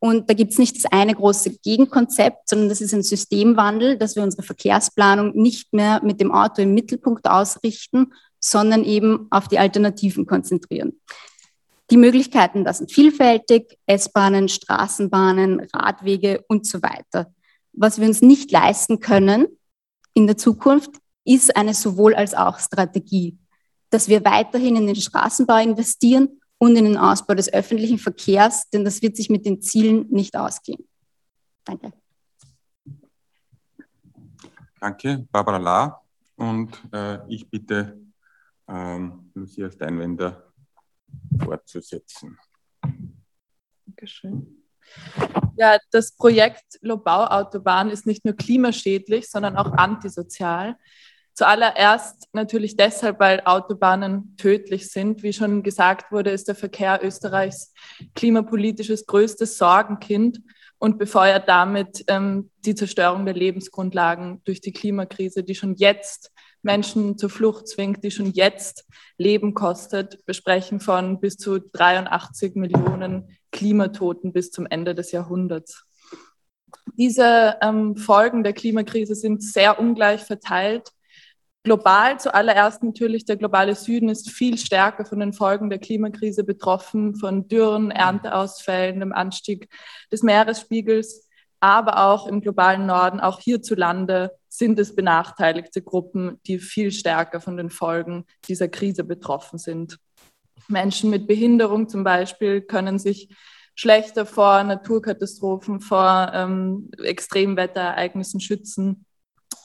[0.00, 4.14] Und da gibt es nicht das eine große Gegenkonzept, sondern das ist ein Systemwandel, dass
[4.14, 9.58] wir unsere Verkehrsplanung nicht mehr mit dem Auto im Mittelpunkt ausrichten, sondern eben auf die
[9.58, 11.00] Alternativen konzentrieren.
[11.90, 17.32] Die Möglichkeiten, das sind vielfältig, S-Bahnen, Straßenbahnen, Radwege und so weiter.
[17.72, 19.46] Was wir uns nicht leisten können
[20.12, 20.90] in der Zukunft,
[21.24, 23.38] ist eine sowohl als auch Strategie,
[23.90, 28.84] dass wir weiterhin in den Straßenbau investieren und in den Ausbau des öffentlichen Verkehrs, denn
[28.84, 30.86] das wird sich mit den Zielen nicht ausgehen.
[31.64, 31.92] Danke.
[34.80, 36.02] Danke, Barbara La.
[36.36, 37.98] Und äh, ich bitte
[38.68, 40.47] ähm, Lucia Steinwender
[41.42, 42.38] fortzusetzen.
[43.86, 44.64] Dankeschön.
[45.56, 50.76] Ja, das Projekt Lobau-Autobahn ist nicht nur klimaschädlich, sondern auch antisozial.
[51.34, 55.22] Zuallererst natürlich deshalb, weil Autobahnen tödlich sind.
[55.22, 57.72] Wie schon gesagt wurde, ist der Verkehr Österreichs
[58.14, 60.40] klimapolitisches größtes Sorgenkind.
[60.80, 67.18] und befeuert damit ähm, die Zerstörung der Lebensgrundlagen durch die Klimakrise, die schon jetzt Menschen
[67.18, 70.18] zur Flucht zwingt, die schon jetzt Leben kostet.
[70.26, 75.84] Wir sprechen von bis zu 83 Millionen Klimatoten bis zum Ende des Jahrhunderts.
[76.96, 80.90] Diese ähm, Folgen der Klimakrise sind sehr ungleich verteilt.
[81.64, 87.14] Global zuallererst natürlich, der globale Süden ist viel stärker von den Folgen der Klimakrise betroffen,
[87.16, 89.68] von Dürren, Ernteausfällen, dem Anstieg
[90.10, 91.27] des Meeresspiegels,
[91.60, 97.56] aber auch im globalen Norden, auch hierzulande sind es benachteiligte Gruppen, die viel stärker von
[97.56, 99.98] den Folgen dieser Krise betroffen sind.
[100.68, 103.28] Menschen mit Behinderung zum Beispiel können sich
[103.74, 109.06] schlechter vor Naturkatastrophen, vor ähm, Extremwetterereignissen schützen.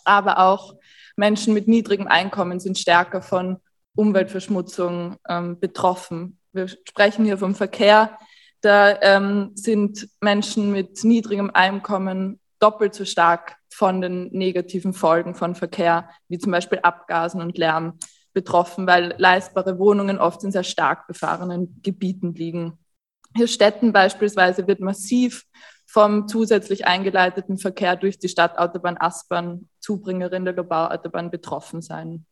[0.05, 0.75] Aber auch
[1.15, 3.57] Menschen mit niedrigem Einkommen sind stärker von
[3.95, 6.39] Umweltverschmutzung ähm, betroffen.
[6.51, 8.17] Wir sprechen hier vom Verkehr.
[8.63, 15.53] Da ähm, sind Menschen mit niedrigem Einkommen doppelt so stark von den negativen Folgen von
[15.53, 17.99] Verkehr, wie zum Beispiel Abgasen und Lärm,
[18.31, 22.79] betroffen, weil leistbare Wohnungen oft in sehr stark befahrenen Gebieten liegen.
[23.35, 25.43] Hier Städten beispielsweise wird massiv
[25.85, 32.25] vom zusätzlich eingeleiteten Verkehr durch die Stadtautobahn Aspern, Zubringerin der Bauautobahn, betroffen sein.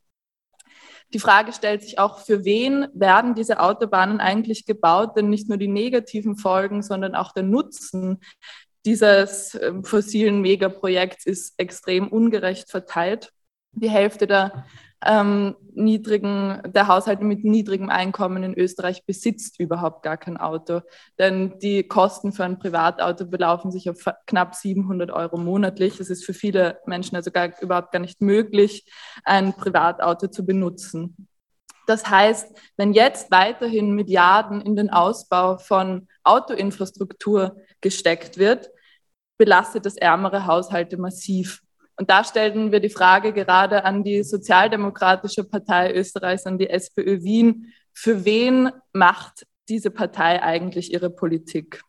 [1.14, 5.18] Die Frage stellt sich auch, für wen werden diese Autobahnen eigentlich gebaut?
[5.18, 8.20] Denn nicht nur die negativen Folgen, sondern auch der Nutzen
[8.86, 13.32] dieses ähm, fossilen Megaprojekts ist extrem ungerecht verteilt.
[13.74, 14.66] Die Hälfte der
[15.06, 20.82] ähm, niedrigen, der Haushalte mit niedrigem Einkommen in Österreich besitzt überhaupt gar kein Auto.
[21.18, 26.00] Denn die Kosten für ein Privatauto belaufen sich auf knapp 700 Euro monatlich.
[26.00, 28.92] Es ist für viele Menschen also gar, überhaupt gar nicht möglich,
[29.24, 31.28] ein Privatauto zu benutzen.
[31.88, 38.70] Das heißt, wenn jetzt weiterhin Milliarden in den Ausbau von Autoinfrastruktur gesteckt wird,
[39.38, 41.64] belastet das ärmere Haushalte massiv.
[42.02, 47.22] Und da stellen wir die Frage gerade an die Sozialdemokratische Partei Österreichs, an die SPÖ
[47.22, 51.84] Wien, für wen macht diese Partei eigentlich ihre Politik?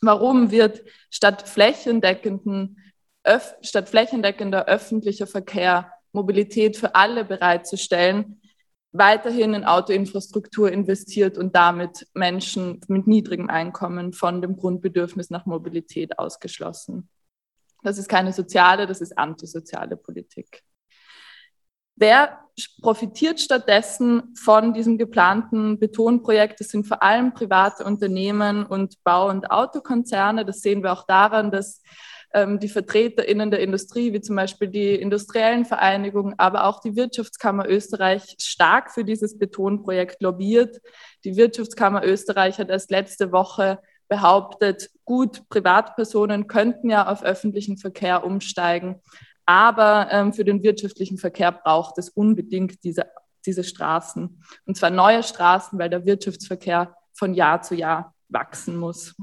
[0.00, 2.78] Warum wird statt, flächendeckenden,
[3.24, 8.40] öf, statt flächendeckender öffentlicher Verkehr Mobilität für alle bereitzustellen,
[8.90, 16.18] weiterhin in Autoinfrastruktur investiert und damit Menschen mit niedrigem Einkommen von dem Grundbedürfnis nach Mobilität
[16.18, 17.08] ausgeschlossen.
[17.86, 20.64] Das ist keine soziale, das ist antisoziale Politik.
[21.94, 22.40] Wer
[22.82, 26.58] profitiert stattdessen von diesem geplanten Betonprojekt?
[26.58, 30.44] Das sind vor allem private Unternehmen und Bau- und Autokonzerne.
[30.44, 31.80] Das sehen wir auch daran, dass
[32.34, 37.68] ähm, die VertreterInnen der Industrie, wie zum Beispiel die Industriellen Vereinigungen, aber auch die Wirtschaftskammer
[37.68, 40.80] Österreich stark für dieses Betonprojekt lobbyiert.
[41.22, 48.24] Die Wirtschaftskammer Österreich hat erst letzte Woche behauptet, gut, Privatpersonen könnten ja auf öffentlichen Verkehr
[48.24, 49.00] umsteigen,
[49.46, 53.06] aber ähm, für den wirtschaftlichen Verkehr braucht es unbedingt diese,
[53.44, 54.42] diese Straßen.
[54.64, 59.14] Und zwar neue Straßen, weil der Wirtschaftsverkehr von Jahr zu Jahr wachsen muss.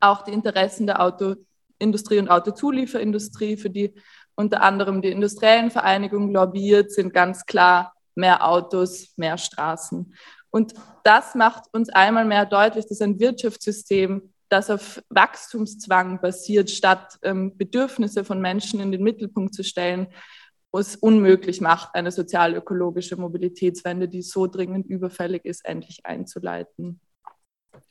[0.00, 1.36] Auch die Interessen der Auto,
[1.78, 3.94] Industrie- und Autozulieferindustrie, für die
[4.34, 10.14] unter anderem die industriellen Vereinigungen lobbyiert, sind ganz klar mehr Autos, mehr Straßen.
[10.50, 17.18] Und das macht uns einmal mehr deutlich, dass ein Wirtschaftssystem, das auf Wachstumszwang basiert, statt
[17.22, 20.08] ähm, Bedürfnisse von Menschen in den Mittelpunkt zu stellen,
[20.78, 27.00] es unmöglich macht, eine sozial-ökologische Mobilitätswende, die so dringend überfällig ist, endlich einzuleiten.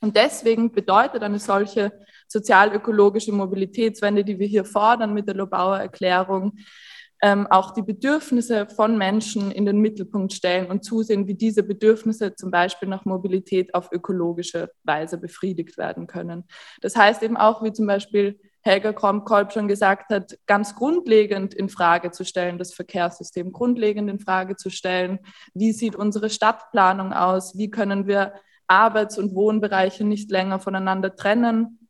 [0.00, 1.92] Und deswegen bedeutet eine solche
[2.28, 6.58] sozial-ökologische Mobilitätswende, die wir hier fordern mit der Lobauer Erklärung,
[7.22, 12.34] ähm, auch die Bedürfnisse von Menschen in den Mittelpunkt stellen und zusehen, wie diese Bedürfnisse
[12.34, 16.44] zum Beispiel nach Mobilität auf ökologische Weise befriedigt werden können.
[16.80, 21.68] Das heißt eben auch, wie zum Beispiel Helga Kromkolb schon gesagt hat, ganz grundlegend in
[21.68, 25.20] Frage zu stellen, das Verkehrssystem grundlegend in Frage zu stellen.
[25.54, 27.56] Wie sieht unsere Stadtplanung aus?
[27.56, 28.32] Wie können wir
[28.66, 31.88] Arbeits- und Wohnbereiche nicht länger voneinander trennen.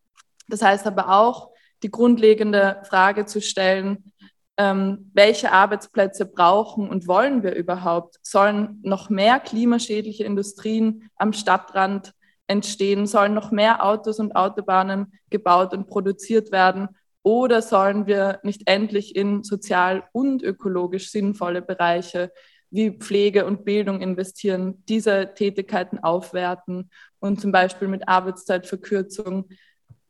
[0.48, 1.50] Das heißt aber auch,
[1.82, 4.12] die grundlegende Frage zu stellen,
[4.58, 8.18] ähm, welche Arbeitsplätze brauchen und wollen wir überhaupt?
[8.22, 12.14] Sollen noch mehr klimaschädliche Industrien am Stadtrand
[12.46, 13.06] entstehen?
[13.06, 16.88] Sollen noch mehr Autos und Autobahnen gebaut und produziert werden?
[17.22, 22.32] Oder sollen wir nicht endlich in sozial und ökologisch sinnvolle Bereiche
[22.70, 29.48] wie Pflege und Bildung investieren, diese Tätigkeiten aufwerten und zum Beispiel mit Arbeitszeitverkürzung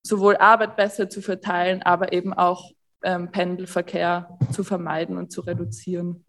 [0.03, 2.71] sowohl Arbeit besser zu verteilen, aber eben auch
[3.03, 6.25] ähm, Pendelverkehr zu vermeiden und zu reduzieren.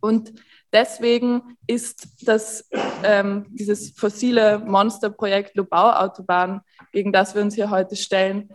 [0.00, 0.32] Und
[0.72, 2.68] deswegen ist das,
[3.02, 6.60] ähm, dieses fossile Monsterprojekt Lobau-Autobahn,
[6.92, 8.50] gegen das wir uns hier heute stellen,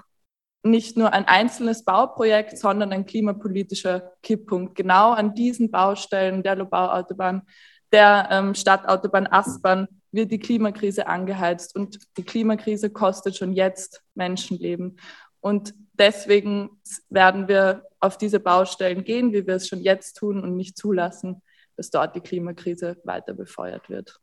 [0.64, 4.76] nicht nur ein einzelnes Bauprojekt, sondern ein klimapolitischer Kipppunkt.
[4.76, 7.44] Genau an diesen Baustellen der Lobau-Autobahn,
[7.92, 14.98] der ähm, Stadtautobahn Aspern wird die Klimakrise angeheizt und die Klimakrise kostet schon jetzt Menschenleben.
[15.42, 20.56] Und deswegen werden wir auf diese Baustellen gehen, wie wir es schon jetzt tun und
[20.56, 21.42] nicht zulassen,
[21.76, 24.20] dass dort die Klimakrise weiter befeuert wird.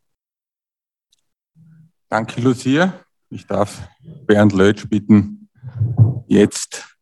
[2.09, 2.94] Danke, Lucia.
[3.29, 3.88] Ich darf
[4.26, 5.48] Bernd Lötsch bitten,
[6.26, 6.96] jetzt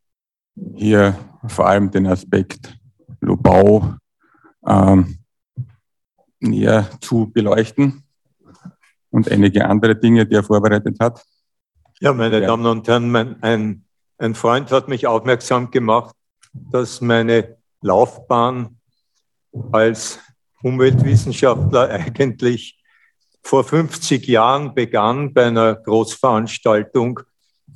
[0.75, 2.75] hier vor allem den Aspekt
[3.21, 3.97] Lobau
[4.67, 5.19] ähm,
[6.41, 8.03] näher zu beleuchten
[9.11, 11.25] und einige andere Dinge, die er vorbereitet hat.
[12.01, 12.47] Ja, meine ja.
[12.47, 13.84] Damen und Herren, mein, ein,
[14.19, 16.15] ein Freund hat mich aufmerksam gemacht,
[16.53, 18.79] dass meine Laufbahn
[19.73, 20.21] als
[20.63, 22.83] Umweltwissenschaftler eigentlich
[23.43, 27.21] vor 50 Jahren begann bei einer Großveranstaltung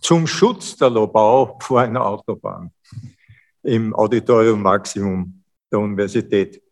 [0.00, 2.72] zum Schutz der Lobau vor einer Autobahn
[3.62, 6.62] im Auditorium Maximum der Universität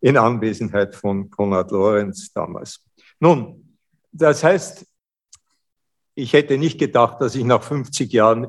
[0.00, 2.84] in Anwesenheit von Konrad Lorenz damals.
[3.20, 3.76] Nun,
[4.10, 4.86] das heißt,
[6.14, 8.48] ich hätte nicht gedacht, dass ich nach 50 Jahren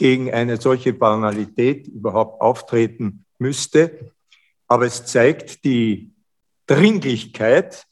[0.00, 4.12] gegen eine solche Banalität überhaupt auftreten müsste.
[4.66, 6.14] Aber es zeigt die
[6.66, 7.86] Dringlichkeit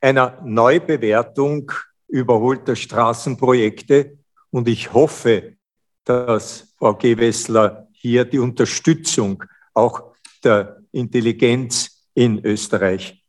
[0.00, 1.70] einer Neubewertung
[2.08, 4.16] überholter Straßenprojekte.
[4.48, 5.58] Und ich hoffe,
[6.04, 13.22] dass Frau Gewessler hier die Unterstützung auch der Intelligenz in Österreich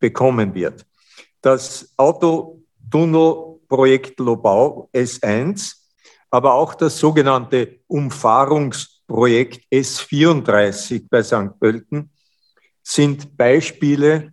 [0.00, 0.84] bekommen wird.
[1.40, 5.79] Das Autotunnelprojekt Lobau S1,
[6.30, 11.58] aber auch das sogenannte Umfahrungsprojekt S34 bei St.
[11.58, 12.10] Pölten
[12.82, 14.32] sind Beispiele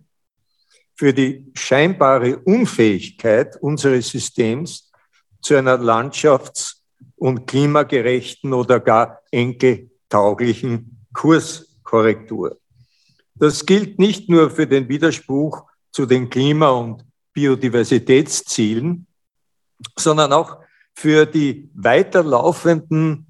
[0.94, 4.90] für die scheinbare Unfähigkeit unseres Systems
[5.40, 6.82] zu einer landschafts-
[7.16, 12.58] und klimagerechten oder gar enkeltauglichen Kurskorrektur.
[13.34, 19.06] Das gilt nicht nur für den Widerspruch zu den Klima- und Biodiversitätszielen,
[19.96, 20.58] sondern auch
[20.98, 23.26] für die weiterlaufenden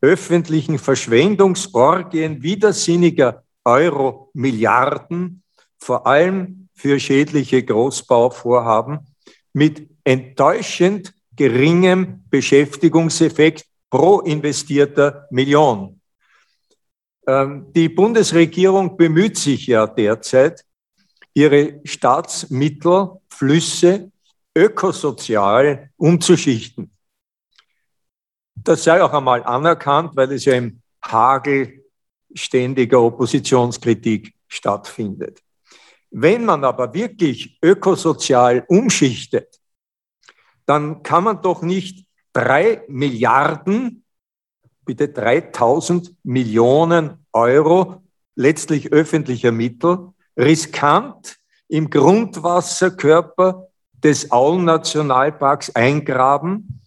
[0.00, 5.44] öffentlichen Verschwendungsorgien widersinniger Euro-Milliarden,
[5.78, 9.06] vor allem für schädliche Großbauvorhaben
[9.52, 16.00] mit enttäuschend geringem Beschäftigungseffekt pro investierter Million.
[17.28, 20.64] Ähm, die Bundesregierung bemüht sich ja derzeit,
[21.32, 24.10] ihre Staatsmittelflüsse
[24.56, 26.90] ökosozial umzuschichten.
[28.64, 31.84] Das sei auch einmal anerkannt, weil es ja im Hagel
[32.34, 35.42] ständiger Oppositionskritik stattfindet.
[36.10, 39.60] Wenn man aber wirklich ökosozial umschichtet,
[40.64, 44.02] dann kann man doch nicht drei Milliarden,
[44.86, 48.02] bitte 3000 Millionen Euro
[48.34, 51.36] letztlich öffentlicher Mittel riskant
[51.68, 56.80] im Grundwasserkörper des Auen-Nationalparks eingraben,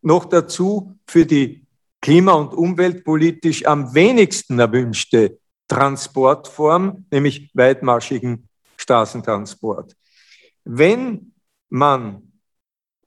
[0.00, 1.66] noch dazu für die
[2.00, 5.38] klima- und umweltpolitisch am wenigsten erwünschte
[5.68, 9.96] Transportform, nämlich weitmarschigen Straßentransport.
[10.64, 11.32] Wenn
[11.70, 12.32] man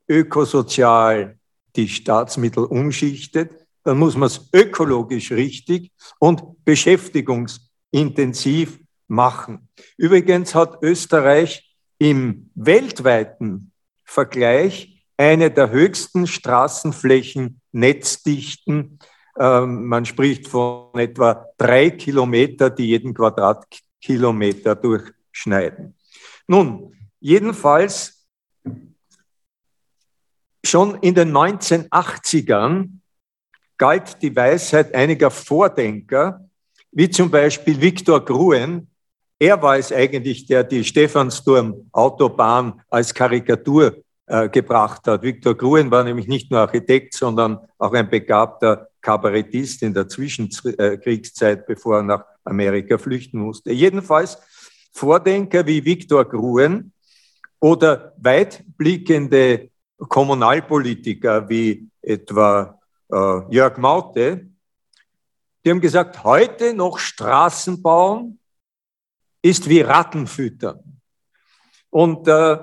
[0.08, 1.38] ökosozial
[1.76, 3.52] die Staatsmittel umschichtet,
[3.84, 9.70] dann muss man es ökologisch richtig und beschäftigungsintensiv machen.
[9.96, 13.72] Übrigens hat Österreich im weltweiten
[14.04, 19.00] Vergleich eine der höchsten Straßenflächen Netzdichten.
[19.40, 25.96] Ähm, man spricht von etwa drei Kilometer, die jeden Quadratkilometer durch schneiden.
[26.48, 28.28] Nun, jedenfalls
[30.66, 32.90] schon in den 1980ern
[33.78, 36.50] galt die Weisheit einiger Vordenker,
[36.92, 38.90] wie zum Beispiel Viktor Gruen.
[39.40, 45.24] Er war es eigentlich, der die Stephansdom-Autobahn als Karikatur äh, gebracht hat.
[45.24, 51.66] Viktor Gruen war nämlich nicht nur Architekt, sondern auch ein begabter Kabarettist in der Zwischenkriegszeit,
[51.66, 53.72] bevor er nach Amerika flüchten musste.
[53.72, 54.38] Jedenfalls
[54.92, 56.92] Vordenker wie Viktor Gruen
[57.60, 62.80] oder weitblickende Kommunalpolitiker wie etwa
[63.12, 64.48] äh, Jörg Maute,
[65.64, 68.40] die haben gesagt, heute noch Straßen bauen
[69.42, 71.00] ist wie Ratten füttern.
[71.90, 72.58] Und äh,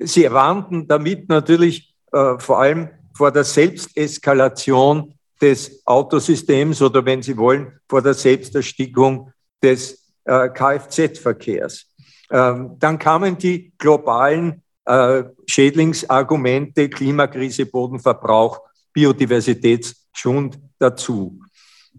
[0.00, 7.36] sie warnten damit natürlich äh, vor allem vor der Selbsteskalation des Autosystems oder wenn Sie
[7.36, 9.32] wollen, vor der Selbsterstickung
[9.62, 11.86] des äh, Kfz-Verkehrs.
[12.30, 18.60] Ähm, dann kamen die globalen äh, Schädlingsargumente, Klimakrise, Bodenverbrauch
[18.92, 21.40] Biodiversitätsschwund dazu.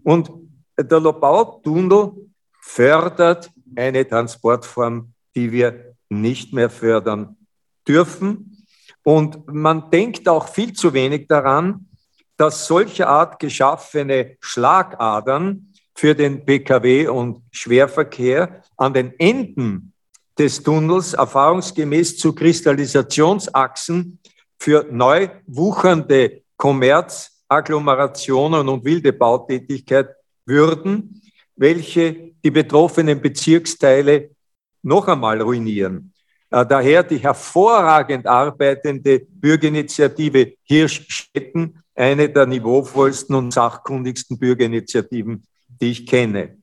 [0.02, 0.30] Und
[0.78, 2.12] der Lobau-Tunnel
[2.60, 7.36] fördert eine Transportform, die wir nicht mehr fördern
[7.86, 8.66] dürfen.
[9.02, 11.86] Und man denkt auch viel zu wenig daran,
[12.36, 19.92] dass solche Art geschaffene Schlagadern für den Pkw- und Schwerverkehr an den Enden
[20.38, 24.18] des Tunnels erfahrungsgemäß zu Kristallisationsachsen
[24.58, 30.08] für neu wuchernde Kommerz, Agglomerationen und wilde Bautätigkeit
[30.46, 31.20] würden,
[31.56, 34.30] welche die betroffenen Bezirksteile
[34.82, 36.11] noch einmal ruinieren.
[36.52, 45.44] Äh, daher die hervorragend arbeitende Bürgerinitiative Hirschstätten, eine der niveauvollsten und sachkundigsten Bürgerinitiativen,
[45.80, 46.58] die ich kenne.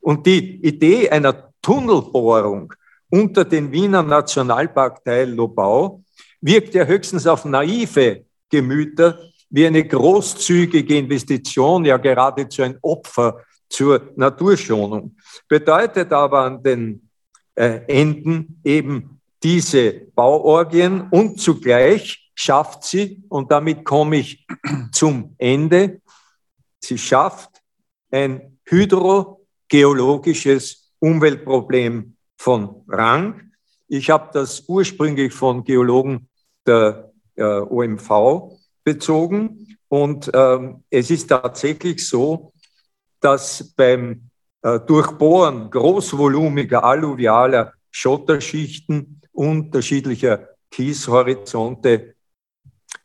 [0.00, 2.72] Und die Idee einer Tunnelbohrung
[3.10, 6.02] unter den Wiener Nationalparkteil Lobau
[6.40, 9.18] wirkt ja höchstens auf naive Gemüter
[9.50, 15.16] wie eine großzügige Investition, ja geradezu ein Opfer zur Naturschonung.
[15.48, 17.08] Bedeutet aber an den
[17.54, 19.13] äh, Enden eben
[19.44, 24.46] diese Bauorgien und zugleich schafft sie, und damit komme ich
[24.90, 26.00] zum Ende,
[26.80, 27.50] sie schafft
[28.10, 33.52] ein hydrogeologisches Umweltproblem von Rang.
[33.86, 36.26] Ich habe das ursprünglich von Geologen
[36.66, 42.54] der äh, OMV bezogen und ähm, es ist tatsächlich so,
[43.20, 44.30] dass beim
[44.62, 52.14] äh, Durchbohren großvolumiger alluvialer Schotterschichten unterschiedlicher Kieshorizonte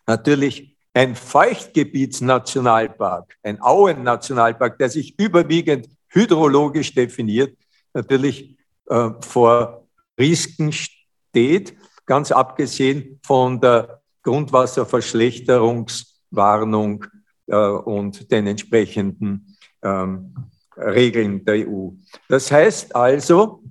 [0.07, 7.55] natürlich ein Feuchtgebietsnationalpark, ein Auennationalpark, der sich überwiegend hydrologisch definiert,
[7.93, 8.57] natürlich
[8.87, 9.87] äh, vor
[10.19, 17.05] Risiken steht, ganz abgesehen von der Grundwasserverschlechterungswarnung
[17.47, 20.33] äh, und den entsprechenden ähm,
[20.75, 21.89] Regeln der EU.
[22.27, 23.61] Das heißt also,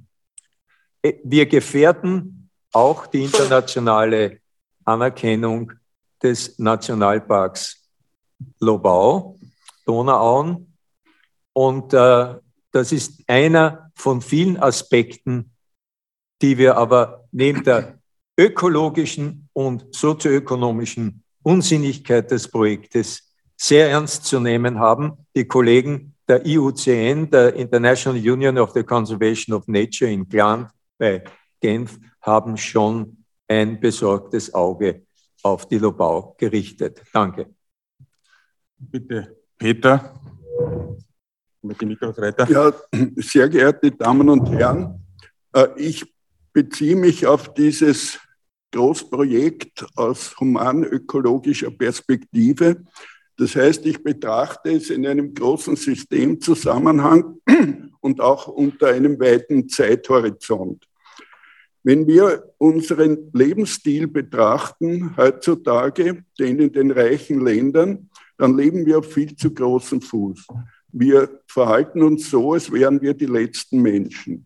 [1.03, 2.38] äh, wir gefährden
[2.73, 4.41] auch die internationale
[4.85, 5.73] Anerkennung
[6.23, 7.89] des Nationalparks
[8.61, 9.39] Lobau,
[9.85, 10.75] Donauauen.
[11.53, 12.35] Und äh,
[12.71, 15.51] das ist einer von vielen Aspekten,
[16.41, 17.99] die wir aber neben der
[18.39, 25.27] ökologischen und sozioökonomischen Unsinnigkeit des Projektes sehr ernst zu nehmen haben.
[25.35, 31.25] Die Kollegen der IUCN, der International Union of the Conservation of Nature in Gland bei
[31.61, 31.99] Genf,
[32.29, 35.07] haben schon ein besorgtes Auge
[35.43, 37.03] auf die Lobau gerichtet.
[37.13, 37.55] Danke.
[38.79, 40.15] Bitte, Peter,
[41.63, 41.97] mit dem.
[42.49, 42.73] Ja,
[43.17, 45.05] sehr geehrte Damen und Herren,
[45.53, 46.05] äh, ich
[46.53, 48.19] beziehe mich auf dieses
[48.73, 52.85] Großprojekt aus humanökologischer Perspektive.
[53.37, 57.41] Das heißt, ich betrachte es in einem großen Systemzusammenhang
[58.01, 60.88] und auch unter einem weiten Zeithorizont.
[61.89, 69.11] Wenn wir unseren Lebensstil betrachten heutzutage, den in den reichen Ländern, dann leben wir auf
[69.11, 70.49] viel zu großem Fuß.
[70.93, 74.45] Wir verhalten uns so, als wären wir die letzten Menschen.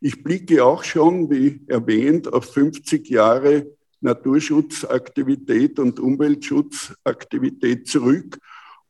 [0.00, 3.66] Ich blicke auch schon, wie erwähnt, auf 50 Jahre
[4.00, 8.38] Naturschutzaktivität und Umweltschutzaktivität zurück.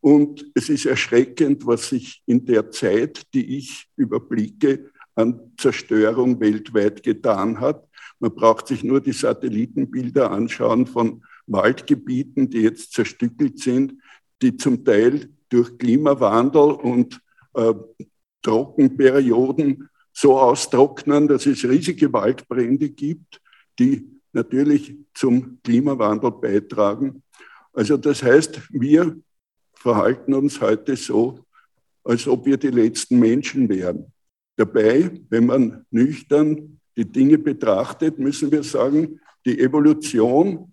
[0.02, 7.02] Und es ist erschreckend, was sich in der Zeit, die ich überblicke, an Zerstörung weltweit
[7.02, 7.85] getan hat.
[8.18, 13.94] Man braucht sich nur die Satellitenbilder anschauen von Waldgebieten, die jetzt zerstückelt sind,
[14.42, 17.20] die zum Teil durch Klimawandel und
[17.54, 17.74] äh,
[18.42, 23.40] Trockenperioden so austrocknen, dass es riesige Waldbrände gibt,
[23.78, 27.22] die natürlich zum Klimawandel beitragen.
[27.72, 29.16] Also das heißt, wir
[29.74, 31.44] verhalten uns heute so,
[32.02, 34.12] als ob wir die letzten Menschen wären.
[34.56, 40.72] Dabei, wenn man nüchtern die Dinge betrachtet, müssen wir sagen, die Evolution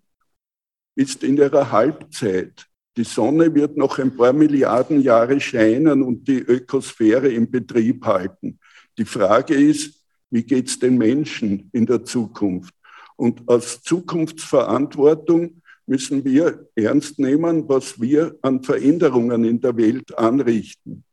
[0.96, 2.68] ist in ihrer Halbzeit.
[2.96, 8.60] Die Sonne wird noch ein paar Milliarden Jahre scheinen und die Ökosphäre im Betrieb halten.
[8.98, 10.00] Die Frage ist,
[10.30, 12.74] wie geht es den Menschen in der Zukunft?
[13.16, 21.04] Und als Zukunftsverantwortung müssen wir ernst nehmen, was wir an Veränderungen in der Welt anrichten.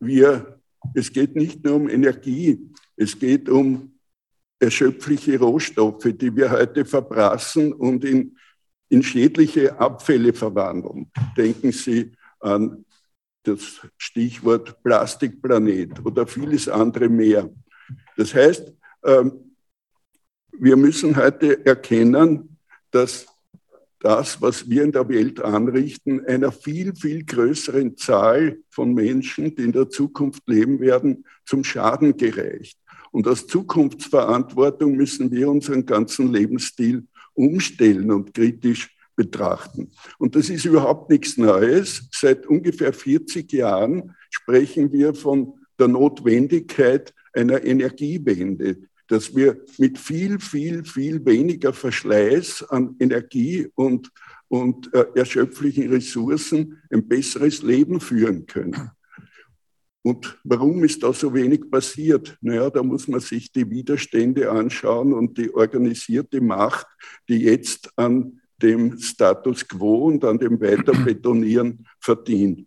[0.00, 0.60] Wir
[0.94, 2.58] es geht nicht nur um Energie,
[3.00, 3.92] es geht um
[4.58, 8.36] erschöpfliche Rohstoffe, die wir heute verbrassen und in,
[8.90, 11.10] in schädliche Abfälle verwandeln.
[11.34, 12.84] Denken Sie an
[13.42, 17.48] das Stichwort Plastikplanet oder vieles andere mehr.
[18.18, 18.70] Das heißt,
[19.04, 19.56] ähm,
[20.58, 22.58] wir müssen heute erkennen,
[22.90, 23.26] dass
[24.00, 29.64] das, was wir in der Welt anrichten, einer viel, viel größeren Zahl von Menschen, die
[29.64, 32.78] in der Zukunft leben werden, zum Schaden gereicht.
[33.10, 39.90] Und aus Zukunftsverantwortung müssen wir unseren ganzen Lebensstil umstellen und kritisch betrachten.
[40.18, 42.08] Und das ist überhaupt nichts Neues.
[42.12, 50.38] Seit ungefähr 40 Jahren sprechen wir von der Notwendigkeit einer Energiewende, dass wir mit viel,
[50.38, 54.10] viel, viel weniger Verschleiß an Energie und,
[54.48, 58.90] und äh, erschöpflichen Ressourcen ein besseres Leben führen können.
[60.02, 62.36] Und warum ist da so wenig passiert?
[62.40, 66.86] Naja, da muss man sich die Widerstände anschauen und die organisierte Macht,
[67.28, 72.66] die jetzt an dem Status quo und an dem Weiterbetonieren verdient.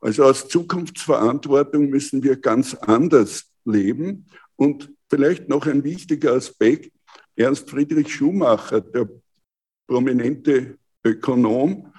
[0.00, 4.26] Also aus Zukunftsverantwortung müssen wir ganz anders leben.
[4.56, 6.92] Und vielleicht noch ein wichtiger Aspekt,
[7.36, 9.08] Ernst Friedrich Schumacher, der
[9.86, 11.92] prominente Ökonom,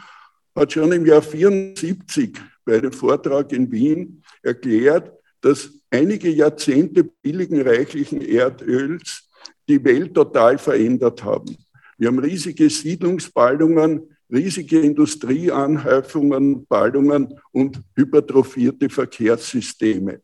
[0.55, 5.11] hat schon im Jahr 1974 bei einem Vortrag in Wien erklärt,
[5.41, 9.29] dass einige Jahrzehnte billigen, reichlichen Erdöls
[9.67, 11.57] die Welt total verändert haben.
[11.97, 20.21] Wir haben riesige Siedlungsballungen, riesige Industrieanhäufungen, Ballungen und hypertrophierte Verkehrssysteme.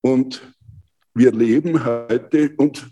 [0.00, 0.40] Und
[1.14, 2.86] wir leben heute und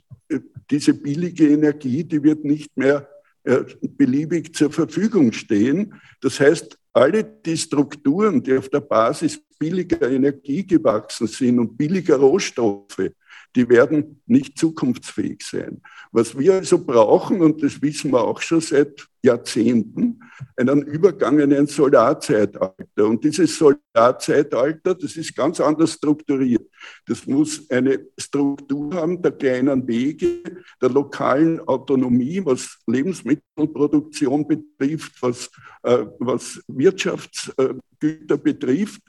[0.70, 3.08] diese billige Energie, die wird nicht mehr
[3.44, 5.94] äh, beliebig zur Verfügung stehen.
[6.20, 12.16] Das heißt, alle die Strukturen, die auf der Basis billiger Energie gewachsen sind und billiger
[12.16, 13.10] Rohstoffe,
[13.56, 15.80] die werden nicht zukunftsfähig sein.
[16.12, 20.20] Was wir also brauchen, und das wissen wir auch schon seit Jahrzehnten,
[20.56, 22.74] einen Übergang in ein Solarzeitalter.
[22.96, 26.68] Und dieses Solarzeitalter, das ist ganz anders strukturiert.
[27.06, 30.42] Das muss eine Struktur haben der kleinen Wege,
[30.82, 35.50] der lokalen Autonomie, was Lebensmittelproduktion betrifft, was,
[35.84, 39.00] äh, was Wirtschaftsgüter betrifft.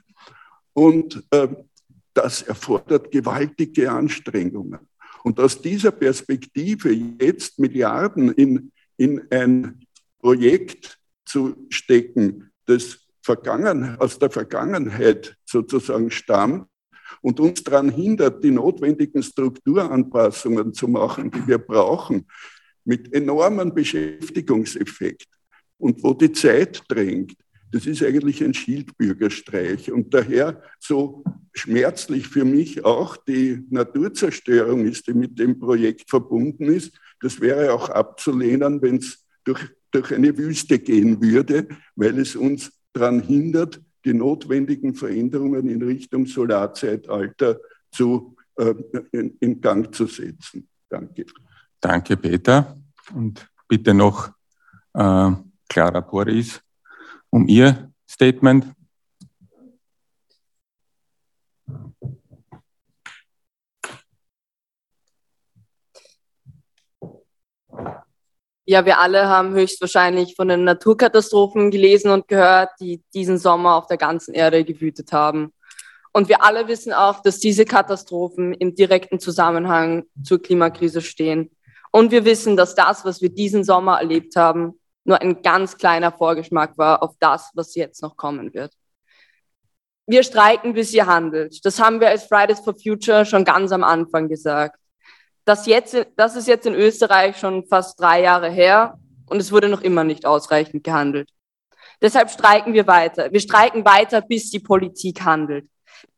[0.76, 1.48] Und äh,
[2.12, 4.80] das erfordert gewaltige Anstrengungen.
[5.24, 9.86] Und aus dieser Perspektive jetzt Milliarden in, in ein
[10.18, 16.68] Projekt zu stecken, das Vergangen, aus der Vergangenheit sozusagen stammt
[17.22, 22.26] und uns daran hindert, die notwendigen Strukturanpassungen zu machen, die wir brauchen,
[22.84, 25.28] mit enormem Beschäftigungseffekt
[25.78, 27.34] und wo die Zeit drängt,
[27.72, 29.90] das ist eigentlich ein Schildbürgerstreich.
[29.90, 36.64] Und daher so schmerzlich für mich auch die Naturzerstörung ist, die mit dem Projekt verbunden
[36.64, 36.98] ist.
[37.20, 39.60] Das wäre auch abzulehnen, wenn es durch,
[39.90, 46.26] durch eine Wüste gehen würde, weil es uns daran hindert, die notwendigen Veränderungen in Richtung
[46.26, 47.58] Solarzeitalter
[47.90, 48.74] zu, äh,
[49.12, 50.68] in, in Gang zu setzen.
[50.88, 51.26] Danke.
[51.80, 52.76] Danke, Peter.
[53.14, 54.28] Und bitte noch
[54.94, 55.30] äh,
[55.68, 56.60] Clara Boris
[57.30, 58.66] um Ihr Statement.
[68.68, 73.86] Ja, wir alle haben höchstwahrscheinlich von den Naturkatastrophen gelesen und gehört, die diesen Sommer auf
[73.86, 75.52] der ganzen Erde gewütet haben.
[76.12, 81.50] Und wir alle wissen auch, dass diese Katastrophen im direkten Zusammenhang zur Klimakrise stehen.
[81.92, 86.12] Und wir wissen, dass das, was wir diesen Sommer erlebt haben, nur ein ganz kleiner
[86.12, 88.72] Vorgeschmack war auf das, was jetzt noch kommen wird.
[90.06, 91.64] Wir streiken, bis ihr handelt.
[91.64, 94.78] Das haben wir als Fridays for Future schon ganz am Anfang gesagt.
[95.44, 98.98] Das, jetzt, das ist jetzt in Österreich schon fast drei Jahre her
[99.28, 101.30] und es wurde noch immer nicht ausreichend gehandelt.
[102.00, 103.32] Deshalb streiken wir weiter.
[103.32, 105.68] Wir streiken weiter, bis die Politik handelt.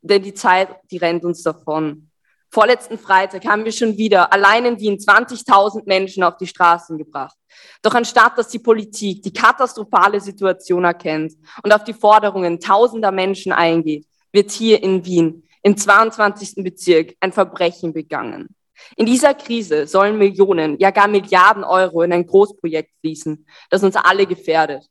[0.01, 2.08] Denn die Zeit, die rennt uns davon.
[2.51, 7.37] Vorletzten Freitag haben wir schon wieder allein in Wien 20.000 Menschen auf die Straßen gebracht.
[7.83, 11.33] Doch anstatt dass die Politik die katastrophale Situation erkennt
[11.63, 16.63] und auf die Forderungen tausender Menschen eingeht, wird hier in Wien im 22.
[16.63, 18.55] Bezirk ein Verbrechen begangen.
[18.95, 23.95] In dieser Krise sollen Millionen, ja gar Milliarden Euro in ein Großprojekt fließen, das uns
[23.95, 24.85] alle gefährdet.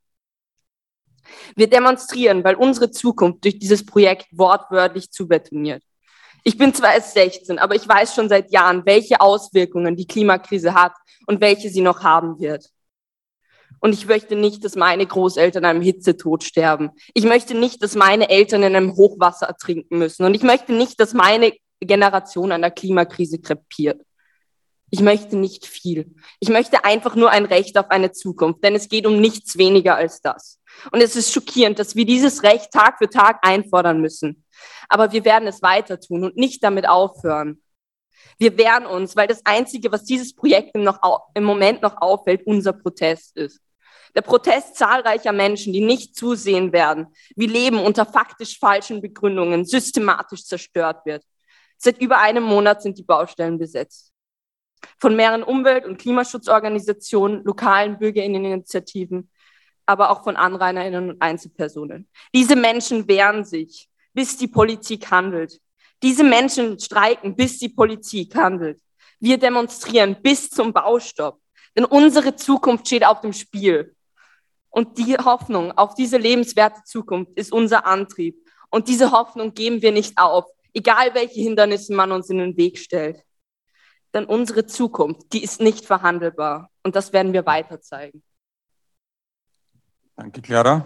[1.56, 5.82] Wir demonstrieren, weil unsere Zukunft durch dieses Projekt wortwörtlich zubetoniert.
[6.48, 10.72] Ich bin zwar erst 16, aber ich weiß schon seit Jahren, welche Auswirkungen die Klimakrise
[10.72, 10.94] hat
[11.26, 12.70] und welche sie noch haben wird.
[13.80, 16.92] Und ich möchte nicht, dass meine Großeltern einem Hitzetod sterben.
[17.12, 20.24] Ich möchte nicht, dass meine Eltern in einem Hochwasser ertrinken müssen.
[20.24, 24.00] Und ich möchte nicht, dass meine Generation an der Klimakrise krepiert.
[24.88, 26.14] Ich möchte nicht viel.
[26.40, 29.96] Ich möchte einfach nur ein Recht auf eine Zukunft, denn es geht um nichts weniger
[29.96, 30.57] als das.
[30.92, 34.44] Und es ist schockierend, dass wir dieses Recht Tag für Tag einfordern müssen.
[34.88, 37.62] Aber wir werden es weiter tun und nicht damit aufhören.
[38.38, 41.00] Wir wehren uns, weil das Einzige, was dieses Projekt im, noch,
[41.34, 43.60] im Moment noch auffällt, unser Protest ist.
[44.14, 50.44] Der Protest zahlreicher Menschen, die nicht zusehen werden, wie Leben unter faktisch falschen Begründungen systematisch
[50.44, 51.24] zerstört wird.
[51.76, 54.12] Seit über einem Monat sind die Baustellen besetzt.
[54.98, 59.30] Von mehreren Umwelt- und Klimaschutzorganisationen, lokalen Bürgerinneninitiativen,
[59.88, 62.06] aber auch von Anrainerinnen und Einzelpersonen.
[62.34, 65.60] Diese Menschen wehren sich, bis die Politik handelt.
[66.02, 68.80] Diese Menschen streiken, bis die Politik handelt.
[69.18, 71.40] Wir demonstrieren bis zum Baustopp.
[71.74, 73.96] Denn unsere Zukunft steht auf dem Spiel.
[74.68, 78.36] Und die Hoffnung auf diese lebenswerte Zukunft ist unser Antrieb.
[78.68, 82.78] Und diese Hoffnung geben wir nicht auf, egal welche Hindernisse man uns in den Weg
[82.78, 83.22] stellt.
[84.12, 86.70] Denn unsere Zukunft, die ist nicht verhandelbar.
[86.82, 88.22] Und das werden wir weiter zeigen.
[90.18, 90.82] Danke, Clara.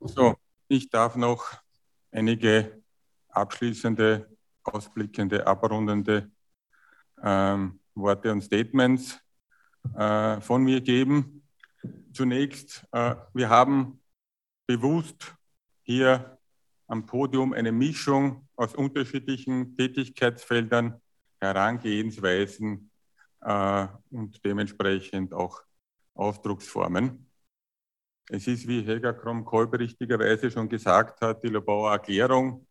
[0.00, 0.36] So,
[0.68, 1.52] ich darf noch
[2.10, 2.82] einige
[3.28, 6.30] abschließende, ausblickende, abrundende
[7.22, 9.20] ähm, Worte und Statements
[9.94, 11.46] äh, von mir geben.
[12.14, 14.00] Zunächst, äh, wir haben
[14.66, 15.34] bewusst
[15.82, 16.39] hier
[16.90, 21.00] am Podium eine Mischung aus unterschiedlichen Tätigkeitsfeldern,
[21.40, 22.90] Herangehensweisen
[23.42, 25.62] äh, und dementsprechend auch
[26.14, 27.30] Ausdrucksformen.
[28.28, 32.66] Es ist, wie Helga Krom-Kolb richtigerweise schon gesagt hat, die Lobauer Erklärung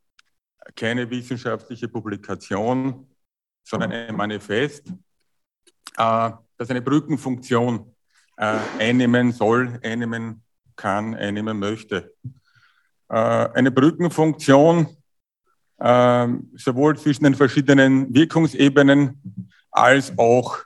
[0.76, 3.10] keine wissenschaftliche Publikation,
[3.64, 4.90] sondern ein Manifest,
[5.98, 7.96] äh, das eine Brückenfunktion
[8.36, 10.44] äh, einnehmen soll, einnehmen
[10.76, 12.14] kann, einnehmen möchte.
[13.10, 14.88] Äh, eine Brückenfunktion
[16.56, 20.58] sowohl zwischen den verschiedenen Wirkungsebenen als auch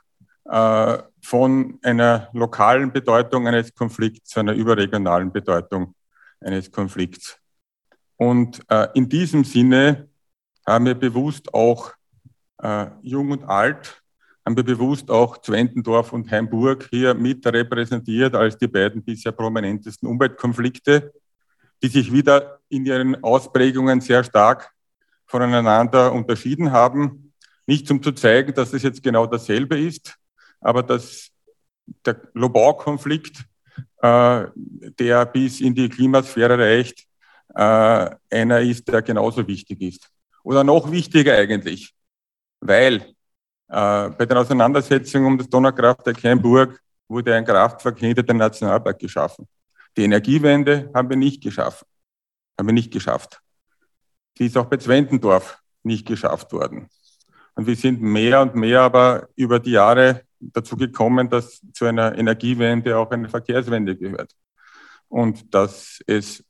[1.24, 5.94] von einer lokalen Bedeutung eines Konflikts zu einer überregionalen Bedeutung
[6.40, 7.38] eines Konflikts.
[8.16, 10.08] Und äh, in diesem Sinne
[10.66, 11.92] haben wir bewusst auch
[12.62, 14.02] äh, Jung und Alt,
[14.44, 20.06] haben wir bewusst auch Zwentendorf und Heimburg hier mit repräsentiert als die beiden bisher prominentesten
[20.06, 21.12] Umweltkonflikte,
[21.84, 24.72] die sich wieder in ihren Ausprägungen sehr stark
[25.26, 27.34] voneinander unterschieden haben.
[27.66, 30.16] Nicht um zu zeigen, dass es jetzt genau dasselbe ist,
[30.62, 31.28] aber dass
[32.06, 33.44] der Lobau-Konflikt,
[34.00, 34.46] äh,
[34.98, 37.04] der bis in die Klimasphäre reicht,
[37.54, 40.08] äh, einer ist, der genauso wichtig ist.
[40.42, 41.92] Oder noch wichtiger eigentlich,
[42.60, 42.94] weil
[43.68, 49.46] äh, bei den Auseinandersetzungen um das Donaukraftwerk Heimburg wurde ein Kraftwerk hinter den Nationalpark geschaffen.
[49.96, 51.86] Die Energiewende haben wir nicht geschaffen,
[52.58, 53.40] haben wir nicht geschafft.
[54.38, 56.88] Die ist auch bei Zwentendorf nicht geschafft worden.
[57.54, 62.18] Und wir sind mehr und mehr aber über die Jahre dazu gekommen, dass zu einer
[62.18, 64.34] Energiewende auch eine Verkehrswende gehört.
[65.08, 66.44] Und dass es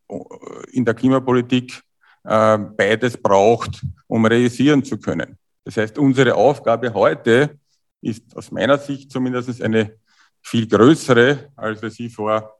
[0.73, 1.83] in der Klimapolitik
[2.25, 5.37] äh, beides braucht, um realisieren zu können.
[5.65, 7.59] Das heißt, unsere Aufgabe heute
[8.01, 9.99] ist aus meiner Sicht zumindest eine
[10.41, 12.59] viel größere, als wir sie vor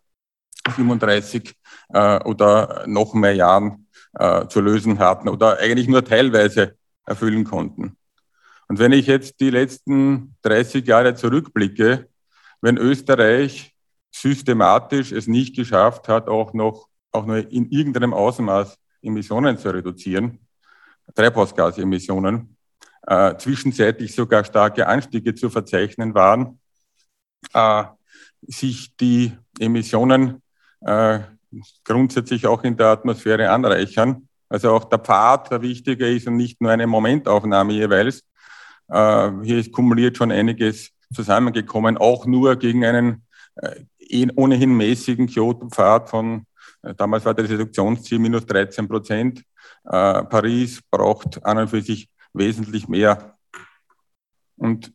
[0.69, 1.55] 35
[1.93, 7.97] äh, oder noch mehr Jahren äh, zu lösen hatten oder eigentlich nur teilweise erfüllen konnten.
[8.69, 12.09] Und wenn ich jetzt die letzten 30 Jahre zurückblicke,
[12.61, 13.75] wenn Österreich
[14.11, 20.41] systematisch es nicht geschafft hat, auch noch auch nur in irgendeinem Ausmaß Emissionen zu reduzieren,
[21.15, 22.57] Treibhausgasemissionen,
[23.07, 26.59] äh, zwischenzeitlich sogar starke Anstiege zu verzeichnen waren,
[27.53, 27.85] äh,
[28.43, 30.43] sich die Emissionen
[30.85, 31.21] äh,
[31.85, 34.29] grundsätzlich auch in der Atmosphäre anreichern.
[34.49, 38.23] Also auch der Pfad der wichtiger ist und nicht nur eine Momentaufnahme jeweils,
[38.89, 43.23] äh, hier ist kumuliert schon einiges zusammengekommen, auch nur gegen einen
[43.57, 46.47] äh, ohnehin mäßigen Kyoto-Pfad von,
[46.83, 49.43] äh, damals war das Reduktionsziel minus 13 Prozent.
[49.87, 53.37] Paris braucht an und für sich wesentlich mehr.
[54.57, 54.95] Und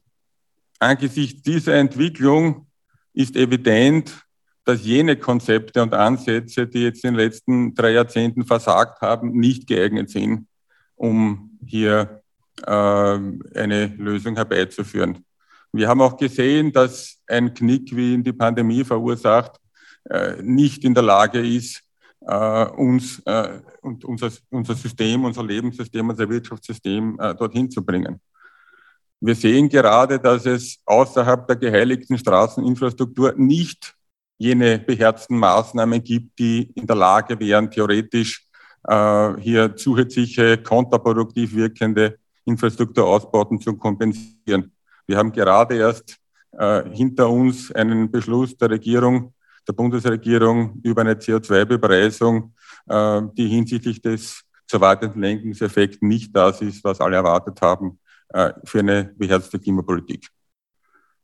[0.80, 2.66] angesichts dieser Entwicklung
[3.14, 4.26] ist evident,
[4.70, 9.66] dass jene Konzepte und Ansätze, die jetzt in den letzten drei Jahrzehnten versagt haben, nicht
[9.66, 10.48] geeignet sind,
[10.96, 12.22] um hier
[12.68, 15.26] ähm, eine Lösung herbeizuführen.
[15.72, 19.60] Wir haben auch gesehen, dass ein Knick, wie ihn die Pandemie verursacht,
[20.08, 21.82] äh, nicht in der Lage ist,
[22.22, 28.22] äh, uns äh, und unser, unser System, unser Lebenssystem, unser Wirtschaftssystem dorthin zu bringen.
[29.20, 33.96] Wir sehen gerade, dass es außerhalb der geheiligten Straßeninfrastruktur nicht
[34.40, 38.46] jene beherzten Maßnahmen gibt, die in der Lage wären, theoretisch
[38.88, 44.72] hier zusätzliche kontraproduktiv wirkende Infrastrukturausbauten zu kompensieren.
[45.06, 46.18] Wir haben gerade erst
[46.58, 49.34] äh, hinter uns einen Beschluss der Regierung,
[49.68, 52.54] der Bundesregierung über eine CO2-Bepreisung
[52.90, 58.54] äh, die hinsichtlich des zu erwartenden Lenkungseffekts nicht das ist, was alle erwartet haben äh,
[58.64, 60.28] für eine beherzte Klimapolitik.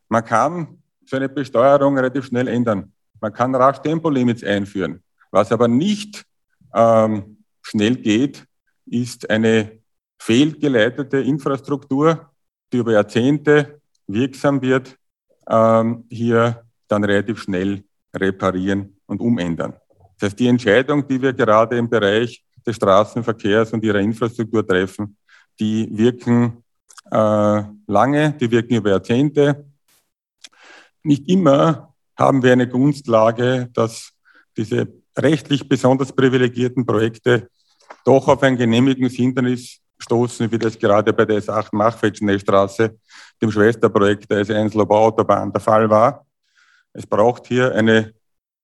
[0.09, 2.91] Man kann so eine Besteuerung relativ schnell ändern.
[3.22, 5.01] Man kann rasch Tempolimits einführen.
[5.32, 6.26] Was aber nicht
[6.74, 8.45] ähm, schnell geht,
[8.86, 9.80] ist eine
[10.20, 12.30] fehlgeleitete Infrastruktur,
[12.72, 14.97] die über Jahrzehnte wirksam wird,
[15.49, 17.84] ähm, hier dann relativ schnell
[18.16, 19.74] reparieren und umändern.
[20.20, 25.18] Das heißt, die Entscheidung, die wir gerade im Bereich des Straßenverkehrs und ihrer Infrastruktur treffen,
[25.59, 26.63] die wirken
[27.11, 29.66] äh, lange, die wirken über Jahrzehnte.
[31.03, 34.11] Nicht immer haben wir eine Gunstlage, dass
[34.57, 34.88] diese
[35.18, 37.49] rechtlich besonders privilegierten Projekte
[38.05, 42.97] doch auf ein Genehmigungshindernis stoßen, wie das gerade bei der S8 Machfeldschnellstraße,
[43.41, 46.26] dem Schwesterprojekt der S1 Lobau-Autobahn der Fall war.
[46.93, 48.13] Es braucht hier eine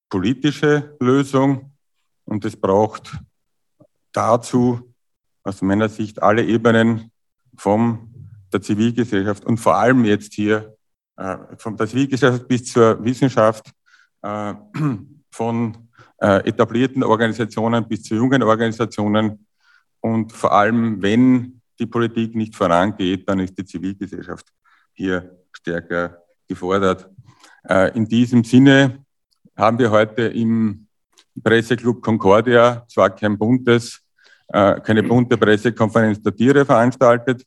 [0.10, 1.72] politische Lösung
[2.26, 3.18] und es braucht
[4.12, 4.94] dazu
[5.44, 7.12] aus meiner Sicht alle Ebenen
[7.58, 8.14] vom
[8.52, 10.71] der Zivilgesellschaft und vor allem jetzt hier
[11.58, 13.72] von der Zivilgesellschaft bis zur Wissenschaft,
[14.22, 14.54] äh,
[15.32, 15.78] von
[16.18, 19.46] äh, etablierten Organisationen bis zu jungen Organisationen.
[20.00, 24.48] Und vor allem, wenn die Politik nicht vorangeht, dann ist die Zivilgesellschaft
[24.94, 26.18] hier stärker
[26.48, 27.10] gefordert.
[27.68, 29.04] Äh, in diesem Sinne
[29.56, 30.88] haben wir heute im
[31.44, 34.02] Presseclub Concordia zwar kein buntes,
[34.48, 37.44] äh, keine bunte Pressekonferenz der Tiere veranstaltet,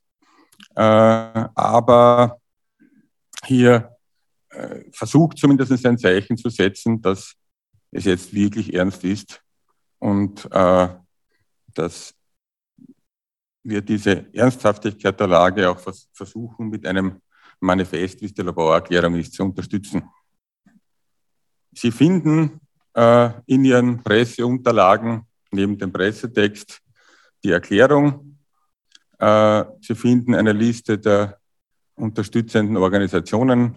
[0.75, 2.39] äh, aber
[3.47, 3.91] hier
[4.93, 7.35] versucht zumindest ein Zeichen zu setzen, dass
[7.91, 9.43] es jetzt wirklich ernst ist
[9.99, 10.89] und äh,
[11.75, 12.15] dass
[13.63, 17.21] wir diese Ernsthaftigkeit der Lage auch vers versuchen, mit einem
[17.61, 20.03] Manifest, wie es die Laborerklärung ist, zu unterstützen.
[21.73, 22.61] Sie finden
[22.95, 26.81] äh, in Ihren Presseunterlagen neben dem Pressetext
[27.43, 28.39] die Erklärung.
[29.19, 31.39] Äh, Sie finden eine Liste der
[31.97, 33.77] unterstützenden Organisationen.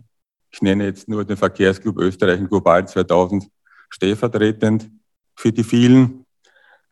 [0.51, 3.47] Ich nenne jetzt nur den Verkehrsclub Österreich Global 2000
[3.89, 4.89] stellvertretend
[5.36, 6.26] für die vielen.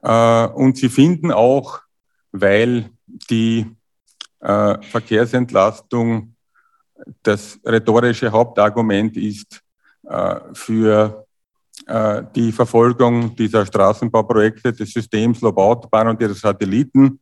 [0.02, 1.82] Äh, und sie finden auch,
[2.32, 3.66] weil die
[4.40, 6.36] äh, Verkehrsentlastung
[7.24, 9.62] das rhetorische Hauptargument ist
[10.04, 11.22] äh, für
[12.36, 17.20] die Verfolgung dieser Straßenbauprojekte des Systems Lobautobahn und ihrer Satelliten,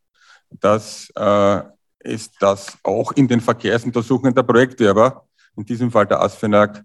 [0.51, 1.11] dass
[2.03, 5.25] es das auch in den Verkehrsuntersuchungen der Projektwerber,
[5.55, 6.83] in diesem Fall der ASFINAG,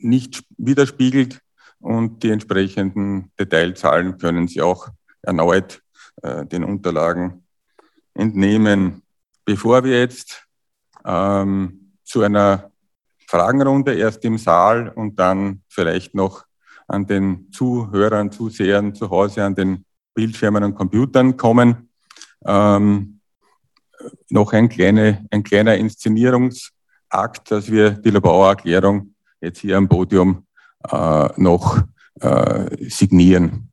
[0.00, 1.40] nicht widerspiegelt
[1.78, 4.88] und die entsprechenden Detailzahlen können Sie auch
[5.22, 5.82] erneut
[6.22, 7.44] äh, den Unterlagen
[8.14, 9.02] entnehmen.
[9.44, 10.46] Bevor wir jetzt
[11.04, 12.70] ähm, zu einer
[13.26, 16.44] Fragenrunde erst im Saal und dann vielleicht noch
[16.88, 19.84] an den Zuhörern, Zusehern zu Hause an den
[20.14, 21.90] Bildschirmen und Computern kommen,
[22.46, 23.13] ähm,
[24.30, 30.46] noch ein, kleine, ein kleiner Inszenierungsakt, dass wir die Lobauer Erklärung jetzt hier am Podium
[30.90, 31.82] äh, noch
[32.20, 33.70] äh, signieren.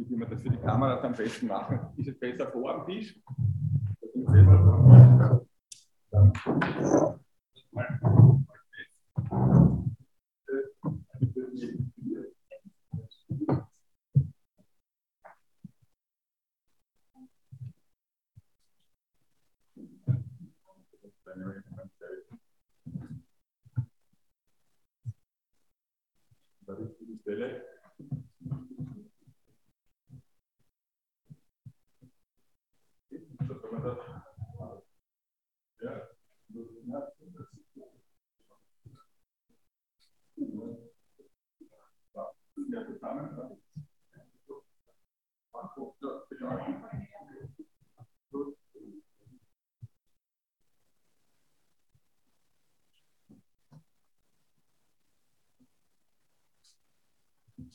[0.00, 1.80] Wie man das für die Kamera am besten machen.
[1.96, 3.20] Ist es besser vor am Tisch?
[6.10, 6.32] Dann.
[27.22, 27.57] Stelle.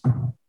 [0.05, 0.42] Mm-hmm.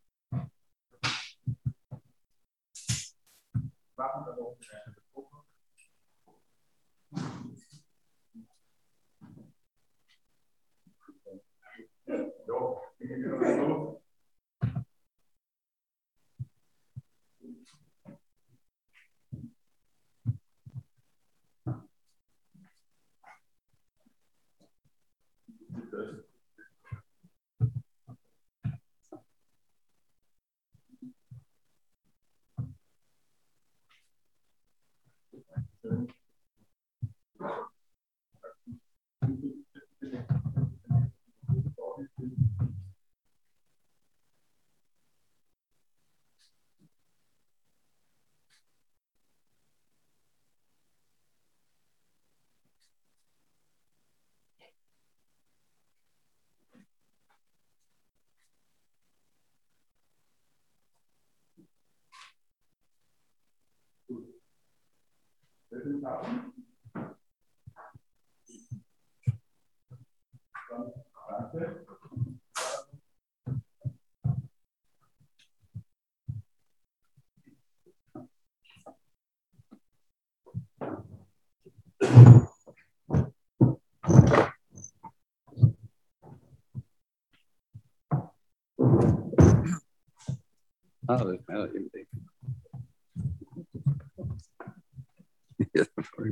[91.07, 92.07] Ah, das ist meiner Idee.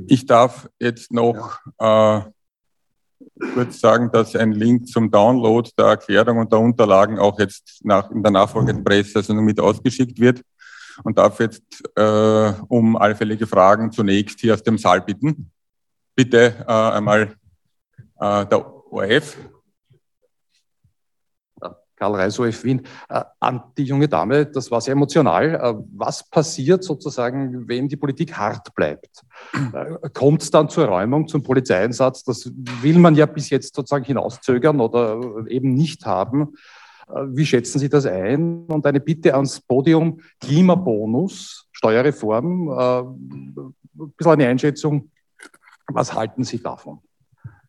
[0.07, 2.21] Ich darf jetzt noch äh,
[3.53, 8.09] kurz sagen, dass ein Link zum Download der Erklärung und der Unterlagen auch jetzt nach,
[8.11, 10.41] in der nachfolgenden Pressesendung mit ausgeschickt wird
[11.03, 11.63] und darf jetzt
[11.95, 15.51] äh, um allfällige Fragen zunächst hier aus dem Saal bitten.
[16.15, 17.35] Bitte äh, einmal
[18.19, 19.37] äh, der ORF.
[22.03, 22.81] Karl Reisow, Wien.
[23.07, 25.55] Äh, an die junge Dame, das war sehr emotional.
[25.55, 29.23] Äh, was passiert sozusagen, wenn die Politik hart bleibt?
[29.53, 32.25] Äh, Kommt es dann zur Räumung, zum Polizeieinsatz?
[32.25, 32.51] Das
[32.81, 36.55] will man ja bis jetzt sozusagen hinauszögern oder eben nicht haben.
[37.27, 38.65] Wie schätzen Sie das ein?
[38.65, 43.73] Und eine Bitte ans Podium, Klimabonus, Steuerreform, ein
[44.17, 45.11] bisschen eine Einschätzung.
[45.87, 46.99] Was halten Sie davon?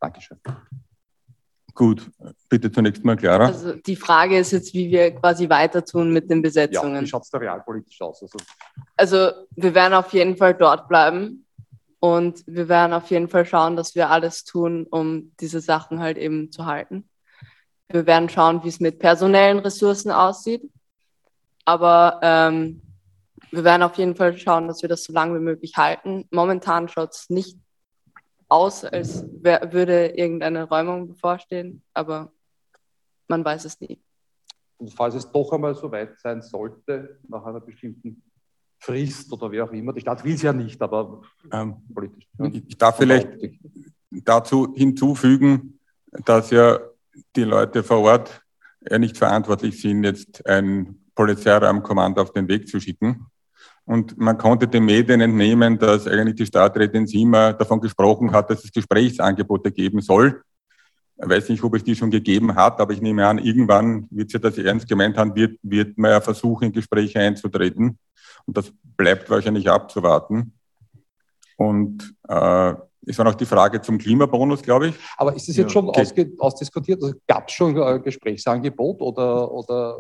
[0.00, 0.38] Dankeschön.
[1.74, 2.08] Gut,
[2.48, 3.46] bitte zunächst mal Clara.
[3.46, 6.94] Also die Frage ist jetzt, wie wir quasi weiter tun mit den Besetzungen.
[6.94, 8.22] Ja, wie schaut es da realpolitisch aus?
[8.22, 8.38] Also,
[8.96, 11.44] also wir werden auf jeden Fall dort bleiben
[11.98, 16.16] und wir werden auf jeden Fall schauen, dass wir alles tun, um diese Sachen halt
[16.16, 17.08] eben zu halten.
[17.88, 20.62] Wir werden schauen, wie es mit personellen Ressourcen aussieht.
[21.64, 22.82] Aber ähm,
[23.50, 26.26] wir werden auf jeden Fall schauen, dass wir das so lange wie möglich halten.
[26.30, 27.58] Momentan schaut es nicht
[28.48, 32.32] aus, als wär, würde irgendeine Räumung bevorstehen, aber
[33.28, 34.00] man weiß es nie.
[34.78, 38.22] Und falls es doch einmal so weit sein sollte, nach einer bestimmten
[38.78, 42.28] Frist oder wie auch immer, die Stadt will es ja nicht, aber ähm, politisch.
[42.38, 42.46] Ja.
[42.46, 43.28] Ich darf vielleicht
[44.10, 45.80] dazu hinzufügen,
[46.24, 46.80] dass ja
[47.34, 48.42] die Leute vor Ort
[48.88, 53.26] ja nicht verantwortlich sind, jetzt ein Polizeiraumkommando auf den Weg zu schicken.
[53.86, 58.64] Und man konnte den Medien entnehmen, dass eigentlich die Stadträtin Sima davon gesprochen hat, dass
[58.64, 60.42] es Gesprächsangebote geben soll.
[61.16, 64.30] Ich weiß nicht, ob es die schon gegeben hat, aber ich nehme an, irgendwann wird
[64.30, 67.98] sie das ernst gemeint haben, wird, wird man ja versuchen, in Gespräche einzutreten.
[68.46, 70.54] Und das bleibt wahrscheinlich abzuwarten.
[71.56, 72.74] Und äh,
[73.06, 74.94] es war noch die Frage zum Klimabonus, glaube ich.
[75.16, 76.34] Aber ist das jetzt ja, schon okay.
[76.38, 77.02] ausdiskutiert?
[77.02, 79.98] Also, Gab es schon ein Gesprächsangebot oder, oder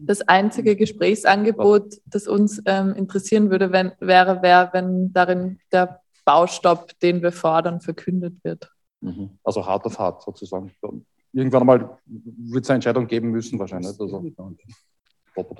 [0.00, 6.98] das einzige Gesprächsangebot, das uns ähm, interessieren würde, wenn, wäre, wär, wenn darin der Baustopp,
[7.00, 8.70] den wir fordern, verkündet wird.
[9.00, 9.30] Mhm.
[9.42, 10.72] Also hart auf hart sozusagen.
[11.32, 13.98] Irgendwann einmal wird es eine Entscheidung geben müssen, wahrscheinlich.
[14.00, 14.24] Also,
[15.34, 15.50] top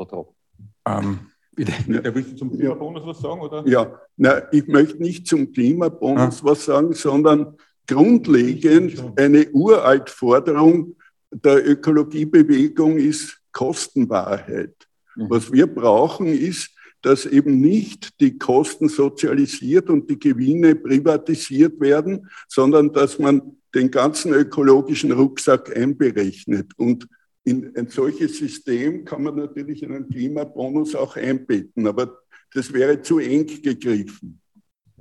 [1.59, 3.41] Ähm, ja, willst du zum Klimabonus was sagen?
[3.41, 3.67] Oder?
[3.67, 6.45] Ja, na, ich möchte nicht zum Klimabonus ah.
[6.45, 7.57] was sagen, sondern
[7.87, 10.95] grundlegend eine uralt Forderung
[11.31, 14.75] der Ökologiebewegung ist Kostenwahrheit.
[15.17, 15.31] Mhm.
[15.31, 16.71] Was wir brauchen, ist,
[17.03, 23.91] dass eben nicht die Kosten sozialisiert und die Gewinne privatisiert werden, sondern dass man den
[23.91, 26.73] ganzen ökologischen Rucksack einberechnet.
[26.77, 27.09] Und
[27.49, 32.19] in ein solches System kann man natürlich einen Klimabonus auch einbetten, aber
[32.53, 34.41] das wäre zu eng gegriffen.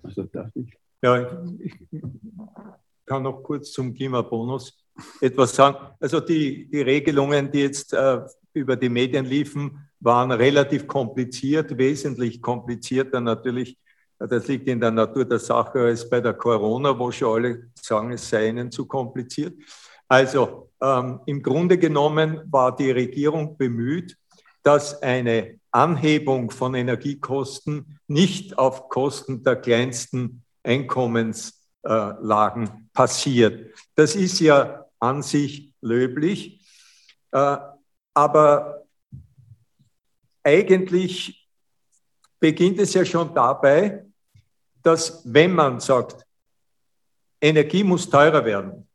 [0.01, 0.73] Also darf ich?
[1.01, 1.73] Ja, ich
[3.05, 4.77] kann noch kurz zum Klimabonus
[5.21, 5.77] etwas sagen.
[5.99, 8.21] Also die, die Regelungen, die jetzt äh,
[8.53, 13.77] über die Medien liefen, waren relativ kompliziert, wesentlich komplizierter natürlich.
[14.19, 18.11] Das liegt in der Natur der Sache als bei der Corona, wo schon alle sagen,
[18.13, 19.53] es sei ihnen zu kompliziert.
[20.07, 24.17] Also ähm, im Grunde genommen war die Regierung bemüht,
[24.63, 33.73] dass eine Anhebung von Energiekosten nicht auf Kosten der kleinsten Einkommenslagen passiert.
[33.95, 36.65] Das ist ja an sich löblich.
[37.31, 37.57] Äh,
[38.13, 38.83] aber
[40.43, 41.47] eigentlich
[42.39, 44.05] beginnt es ja schon dabei,
[44.81, 46.25] dass wenn man sagt,
[47.41, 48.86] Energie muss teurer werden,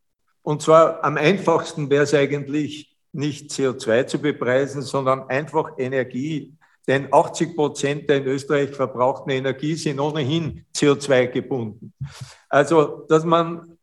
[0.42, 6.54] und zwar am einfachsten wäre es eigentlich nicht CO2 zu bepreisen, sondern einfach Energie.
[6.88, 11.92] Denn 80 Prozent der in Österreich verbrauchten Energie sind ohnehin CO2 gebunden.
[12.48, 13.78] Also, dass man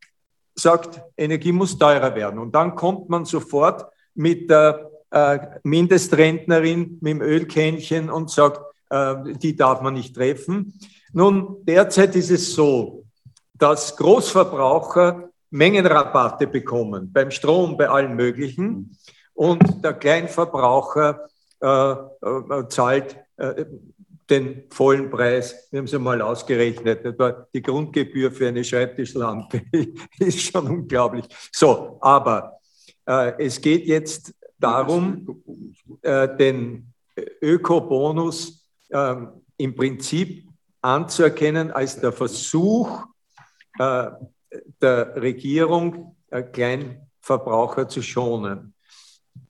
[0.55, 2.39] sagt, Energie muss teurer werden.
[2.39, 3.86] Und dann kommt man sofort
[4.16, 10.78] mit der äh, Mindestrentnerin mit dem Ölkännchen und sagt, äh, die darf man nicht treffen.
[11.14, 13.05] Nun, derzeit ist es so,
[13.53, 18.97] dass Großverbraucher Mengenrabatte bekommen beim Strom, bei allen möglichen.
[19.34, 21.28] Und der Kleinverbraucher
[21.62, 23.66] äh, äh zahlt äh,
[24.30, 27.04] den vollen Preis, wir haben es einmal ausgerechnet,
[27.54, 29.64] die Grundgebühr für eine Schreibtischlampe
[30.20, 31.26] ist schon unglaublich.
[31.52, 32.60] So, aber
[33.08, 35.43] äh, es geht jetzt darum,
[36.02, 36.93] äh, den
[37.41, 39.16] Ökobonus äh,
[39.58, 40.47] im Prinzip
[40.82, 43.04] anzuerkennen als der Versuch
[43.80, 44.08] äh,
[44.82, 48.74] der Regierung, Kleinverbraucher zu schonen.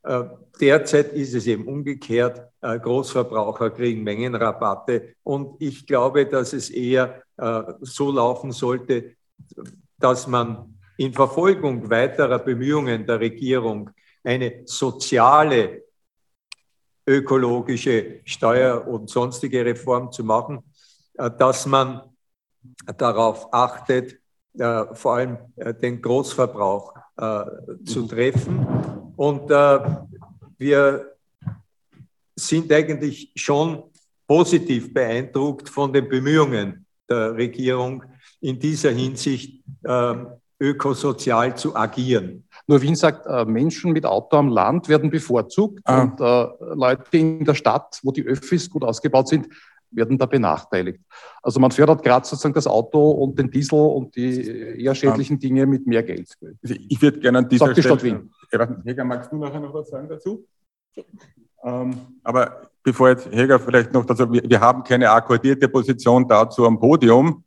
[0.03, 0.23] Äh,
[0.59, 2.41] derzeit ist es eben umgekehrt.
[2.61, 5.15] Äh, Großverbraucher kriegen Mengenrabatte.
[5.23, 9.15] Und ich glaube, dass es eher äh, so laufen sollte,
[9.97, 13.89] dass man in Verfolgung weiterer Bemühungen der Regierung
[14.23, 15.83] eine soziale,
[17.07, 20.59] ökologische Steuer- und sonstige Reform zu machen,
[21.15, 22.01] dass man
[22.97, 24.19] darauf achtet,
[24.93, 25.37] vor allem
[25.81, 26.93] den Großverbrauch
[27.85, 28.65] zu treffen
[29.19, 29.79] und äh,
[30.57, 31.13] wir
[32.35, 33.83] sind eigentlich schon
[34.25, 38.03] positiv beeindruckt von den Bemühungen der Regierung
[38.39, 40.15] in dieser Hinsicht äh,
[40.59, 42.45] ökosozial zu agieren.
[42.67, 46.01] Nur Wien sagt, äh, Menschen mit Auto am Land werden bevorzugt ah.
[46.03, 49.47] und äh, Leute in der Stadt, wo die Öffis gut ausgebaut sind,
[49.91, 50.99] werden da benachteiligt.
[51.41, 55.39] Also man fördert gerade sozusagen das Auto und den Diesel und die eher schädlichen.
[55.39, 56.33] Dinge mit mehr Geld.
[56.61, 58.29] Ich würde gerne an dieser Sagt die Stadt Wien.
[58.83, 60.45] Heger, magst du nachher noch was sagen dazu?
[61.63, 66.65] Ähm, aber bevor jetzt Heger vielleicht noch dazu, wir, wir, haben keine akkordierte Position dazu
[66.65, 67.43] am Podium.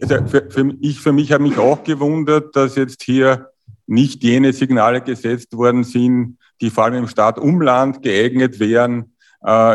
[0.00, 3.50] Also für, für, ich für mich habe mich auch gewundert, dass jetzt hier
[3.86, 9.13] nicht jene Signale gesetzt worden sind, die vor allem im Staat Umland geeignet wären,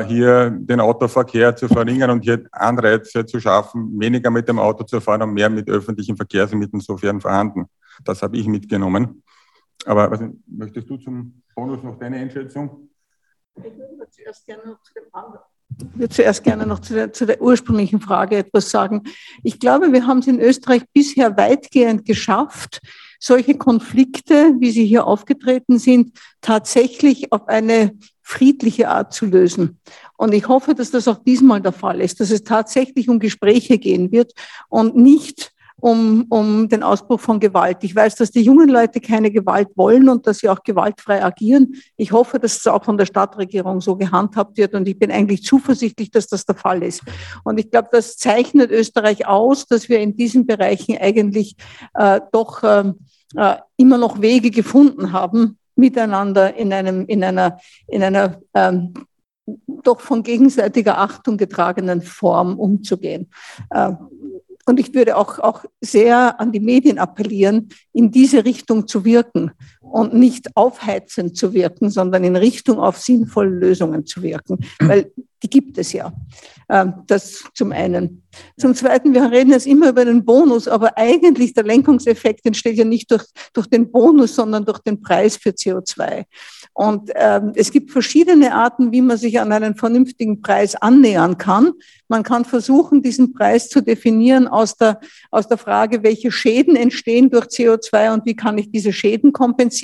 [0.08, 5.00] hier den Autoverkehr zu verringern und hier Anreize zu schaffen, weniger mit dem Auto zu
[5.00, 7.66] fahren und mehr mit öffentlichen Verkehrsmitteln, sofern vorhanden.
[8.04, 9.24] Das habe ich mitgenommen.
[9.86, 12.90] Aber was, möchtest du zum Bonus noch deine Einschätzung?
[13.58, 15.44] Ich würde zuerst gerne noch zu dem anderen
[15.78, 19.04] ich würde zuerst gerne noch zu der, zu der, ursprünglichen Frage etwas sagen.
[19.44, 22.82] Ich glaube, wir haben es in Österreich bisher weitgehend geschafft,
[23.20, 27.98] solche Konflikte, wie sie hier aufgetreten sind, tatsächlich auf eine
[28.30, 29.80] friedliche Art zu lösen.
[30.16, 33.80] Und ich hoffe, dass das auch diesmal der Fall ist, dass es tatsächlich um Gespräche
[33.80, 34.34] gehen wird
[34.70, 35.52] und nicht
[35.82, 37.78] um, um den Ausbruch von Gewalt.
[37.82, 41.74] Ich weiß, dass die jungen Leute keine Gewalt wollen und dass sie auch gewaltfrei agieren.
[41.98, 45.44] Ich hoffe, dass es auch von der Stadtregierung so gehandhabt wird und ich bin eigentlich
[45.44, 47.02] zuversichtlich, dass das der Fall ist.
[47.44, 51.56] Und ich glaube, das zeichnet Österreich aus, dass wir in diesen Bereichen eigentlich
[51.96, 52.94] äh, doch äh,
[53.36, 58.94] äh, immer noch Wege gefunden haben, miteinander in einem, in einer, in einer ähm,
[59.84, 63.30] doch von gegenseitiger Achtung getragenen Form umzugehen.
[63.72, 63.94] Äh,
[64.66, 69.52] und ich würde auch, auch sehr an die Medien appellieren, in diese Richtung zu wirken
[69.90, 75.12] und nicht aufheizend zu wirken, sondern in Richtung auf sinnvolle Lösungen zu wirken, weil
[75.42, 76.14] die gibt es ja.
[76.70, 78.24] Ähm, das zum einen.
[78.58, 82.86] Zum Zweiten, wir reden jetzt immer über den Bonus, aber eigentlich der Lenkungseffekt entsteht ja
[82.86, 86.26] nicht durch, durch den Bonus, sondern durch den Preis für CO2.
[86.74, 91.72] Und ähm, es gibt verschiedene Arten, wie man sich an einen vernünftigen Preis annähern kann.
[92.08, 95.00] Man kann versuchen, diesen Preis zu definieren aus der,
[95.32, 99.79] aus der Frage, welche Schäden entstehen durch CO2 und wie kann ich diese Schäden kompensieren.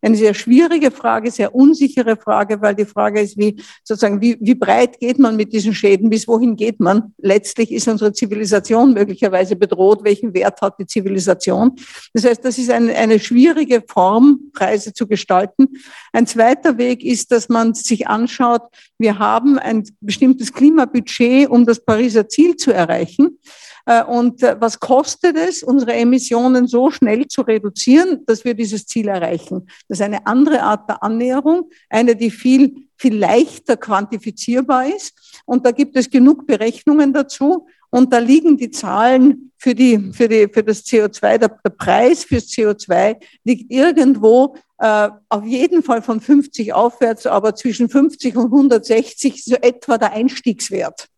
[0.00, 4.54] Eine sehr schwierige Frage, sehr unsichere Frage, weil die Frage ist, wie sozusagen, wie, wie
[4.54, 7.14] breit geht man mit diesen Schäden, bis wohin geht man?
[7.18, 10.04] Letztlich ist unsere Zivilisation möglicherweise bedroht.
[10.04, 11.72] Welchen Wert hat die Zivilisation?
[12.12, 15.68] Das heißt, das ist eine, eine schwierige Form, Preise zu gestalten.
[16.12, 18.62] Ein zweiter Weg ist, dass man sich anschaut,
[18.98, 23.38] wir haben ein bestimmtes Klimabudget, um das Pariser Ziel zu erreichen.
[23.86, 28.86] Äh, und äh, was kostet es, unsere Emissionen so schnell zu reduzieren, dass wir dieses
[28.86, 29.66] Ziel erreichen?
[29.88, 35.12] Das ist eine andere Art der Annäherung, eine, die viel, viel leichter quantifizierbar ist.
[35.44, 37.66] Und da gibt es genug Berechnungen dazu.
[37.90, 42.24] Und da liegen die Zahlen für, die, für, die, für das CO2, der, der Preis
[42.24, 48.46] fürs CO2 liegt irgendwo äh, auf jeden Fall von 50 aufwärts, aber zwischen 50 und
[48.46, 51.08] 160 so etwa der Einstiegswert.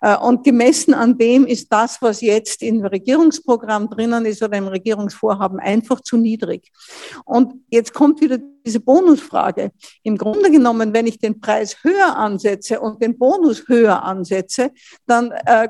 [0.00, 4.68] Äh, und gemessen an dem ist das, was jetzt im Regierungsprogramm drinnen ist oder im
[4.68, 6.70] Regierungsvorhaben, einfach zu niedrig.
[7.24, 9.72] Und jetzt kommt wieder diese Bonusfrage.
[10.02, 14.70] Im Grunde genommen, wenn ich den Preis höher ansetze und den Bonus höher ansetze,
[15.06, 15.68] dann äh,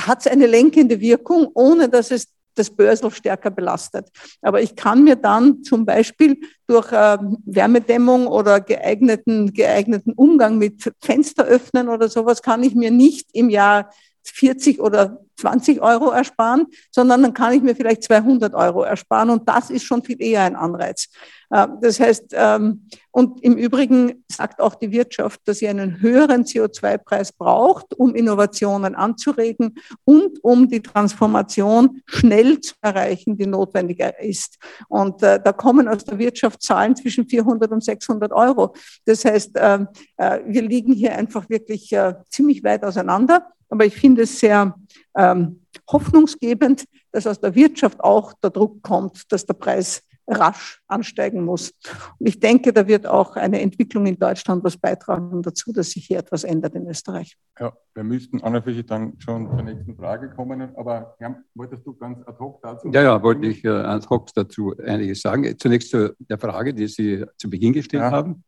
[0.00, 4.08] hat es eine lenkende Wirkung, ohne dass es das Börsel stärker belastet.
[4.42, 10.90] Aber ich kann mir dann zum Beispiel durch äh, Wärmedämmung oder geeigneten, geeigneten Umgang mit
[11.00, 13.90] Fenster öffnen oder sowas, kann ich mir nicht im Jahr
[14.30, 19.48] 40 oder 20 Euro ersparen, sondern dann kann ich mir vielleicht 200 Euro ersparen und
[19.48, 21.08] das ist schon viel eher ein Anreiz.
[21.50, 26.44] Äh, das heißt, ähm, und im Übrigen sagt auch die Wirtschaft, dass sie einen höheren
[26.44, 34.58] CO2-Preis braucht, um Innovationen anzuregen und um die Transformation schnell zu erreichen, die notwendiger ist.
[34.88, 38.74] Und äh, da kommen aus der Wirtschaft Zahlen zwischen 400 und 600 Euro.
[39.04, 41.94] Das heißt, ähm, äh, wir liegen hier einfach wirklich
[42.30, 43.53] ziemlich weit auseinander.
[43.74, 44.72] Aber ich finde es sehr
[45.16, 45.60] ähm,
[45.90, 51.72] hoffnungsgebend, dass aus der Wirtschaft auch der Druck kommt, dass der Preis rasch ansteigen muss.
[52.20, 56.06] Und ich denke, da wird auch eine Entwicklung in Deutschland was beitragen dazu, dass sich
[56.06, 57.36] hier etwas ändert in Österreich.
[57.58, 61.42] Ja, wir müssten an und für sich dann schon zur nächsten Frage kommen, aber Jan,
[61.56, 62.90] wolltest du ganz ad hoc dazu?
[62.92, 65.52] Ja, ja, wollte ich äh, ad hoc dazu einiges sagen.
[65.58, 68.12] Zunächst zu der Frage, die Sie zu Beginn gestellt ja.
[68.12, 68.44] haben.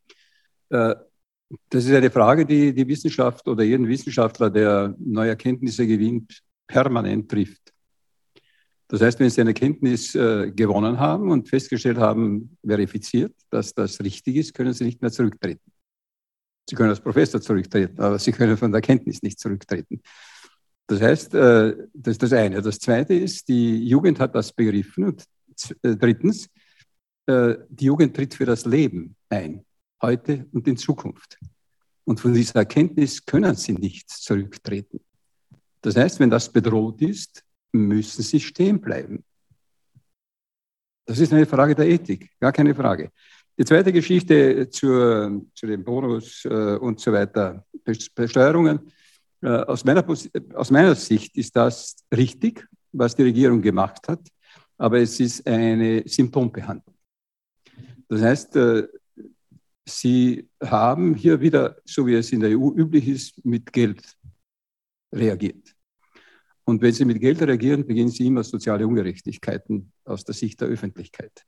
[0.70, 0.94] Äh,
[1.68, 7.30] das ist eine Frage, die die Wissenschaft oder jeden Wissenschaftler, der neue Erkenntnisse gewinnt, permanent
[7.30, 7.72] trifft.
[8.88, 14.00] Das heißt, wenn Sie eine Erkenntnis äh, gewonnen haben und festgestellt haben, verifiziert, dass das
[14.00, 15.72] richtig ist, können Sie nicht mehr zurücktreten.
[16.68, 20.00] Sie können als Professor zurücktreten, aber Sie können von der Erkenntnis nicht zurücktreten.
[20.86, 22.62] Das heißt, äh, das ist das eine.
[22.62, 25.04] Das zweite ist, die Jugend hat das begriffen.
[25.04, 25.24] Und
[25.82, 26.48] äh, drittens,
[27.26, 29.65] äh, die Jugend tritt für das Leben ein,
[30.02, 31.38] heute und in Zukunft.
[32.04, 35.00] Und von dieser Erkenntnis können sie nicht zurücktreten.
[35.80, 39.24] Das heißt, wenn das bedroht ist, müssen sie stehen bleiben.
[41.04, 43.10] Das ist eine Frage der Ethik, gar keine Frage.
[43.58, 47.64] Die zweite Geschichte zur, zu dem Bonus äh, und so weiter,
[48.14, 48.92] Besteuerungen.
[49.40, 50.04] Äh, aus, meiner,
[50.54, 54.20] aus meiner Sicht ist das richtig, was die Regierung gemacht hat,
[54.76, 56.96] aber es ist eine Symptombehandlung.
[58.08, 58.88] Das heißt, äh,
[59.86, 64.02] sie haben hier wieder, so wie es in der EU üblich ist, mit Geld
[65.12, 65.74] reagiert.
[66.64, 70.68] Und wenn Sie mit Geld reagieren, beginnen Sie immer soziale Ungerechtigkeiten aus der Sicht der
[70.68, 71.46] Öffentlichkeit.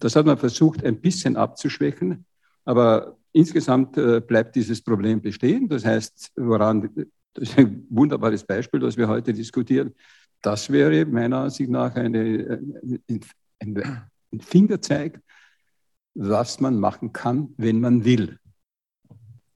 [0.00, 2.26] Das hat man versucht, ein bisschen abzuschwächen,
[2.64, 5.68] aber insgesamt äh, bleibt dieses Problem bestehen.
[5.68, 6.90] Das heißt, woran,
[7.34, 9.94] das ist ein wunderbares Beispiel, das wir heute diskutieren.
[10.42, 12.58] Das wäre meiner Ansicht nach eine,
[13.60, 14.02] ein,
[14.32, 15.20] ein Fingerzeig,
[16.14, 18.38] was man machen kann, wenn man will.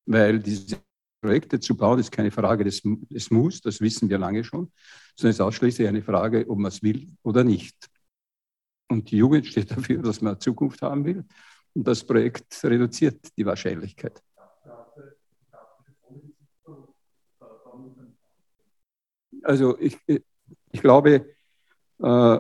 [0.07, 0.79] Weil diese
[1.21, 4.71] Projekte zu bauen, ist keine Frage des, des Muss, das wissen wir lange schon,
[5.17, 7.77] sondern es ist ausschließlich eine Frage, ob man es will oder nicht.
[8.89, 11.25] Und die Jugend steht dafür, dass man Zukunft haben will.
[11.75, 14.23] Und das Projekt reduziert die Wahrscheinlichkeit.
[19.43, 21.37] Also ich, ich glaube,
[21.99, 22.39] äh,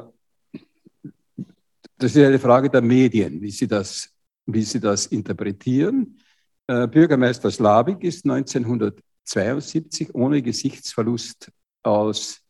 [1.98, 4.10] das ist eine Frage der Medien, wie sie das,
[4.46, 6.18] wie sie das interpretieren.
[6.66, 11.50] Äh, Bürgermeister Slavik ist 1972 ohne Gesichtsverlust
[11.82, 12.40] aus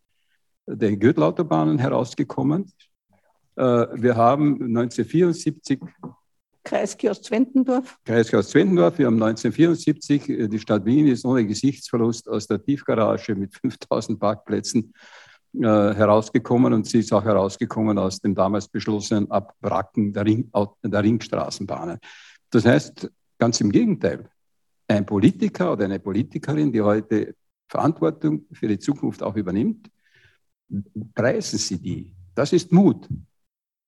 [0.67, 2.73] den Gürtelautobahnen herausgekommen.
[3.57, 5.81] Äh, wir haben 1974
[6.65, 7.97] Kreiskiosk Zwentendorf.
[8.05, 8.99] Kreiskiosk Zwentendorf.
[8.99, 14.19] Wir haben 1974, äh, die Stadt Wien ist ohne Gesichtsverlust aus der Tiefgarage mit 5000
[14.19, 14.93] Parkplätzen
[15.63, 20.51] herausgekommen und sie ist auch herausgekommen aus dem damals beschlossenen Abwracken der, Ring,
[20.83, 21.99] der Ringstraßenbahnen.
[22.51, 24.29] Das heißt, Ganz im Gegenteil.
[24.89, 27.35] Ein Politiker oder eine Politikerin, die heute
[27.69, 29.91] Verantwortung für die Zukunft auch übernimmt,
[31.15, 32.15] preisen Sie die.
[32.35, 33.09] Das ist Mut.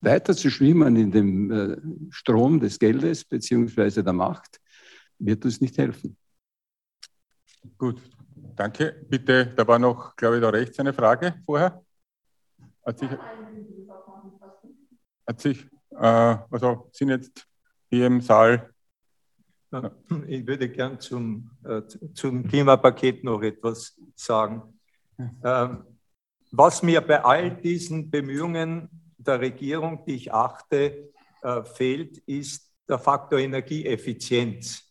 [0.00, 1.76] Weiter zu schwimmen in dem äh,
[2.10, 4.02] Strom des Geldes bzw.
[4.02, 4.60] der Macht
[5.18, 6.16] wird uns nicht helfen.
[7.76, 8.00] Gut,
[8.58, 9.06] danke.
[9.08, 11.82] Bitte, da war noch, glaube ich, da rechts eine Frage vorher.
[12.84, 13.10] Hat sich,
[15.26, 17.46] hat sich äh, also sind jetzt
[17.90, 18.72] hier im Saal
[20.26, 21.82] ich würde gern zum, äh,
[22.14, 24.62] zum Klimapaket noch etwas sagen.
[25.44, 25.84] Ähm,
[26.50, 31.10] was mir bei all diesen Bemühungen der Regierung, die ich achte,
[31.42, 34.87] äh, fehlt, ist der Faktor Energieeffizienz.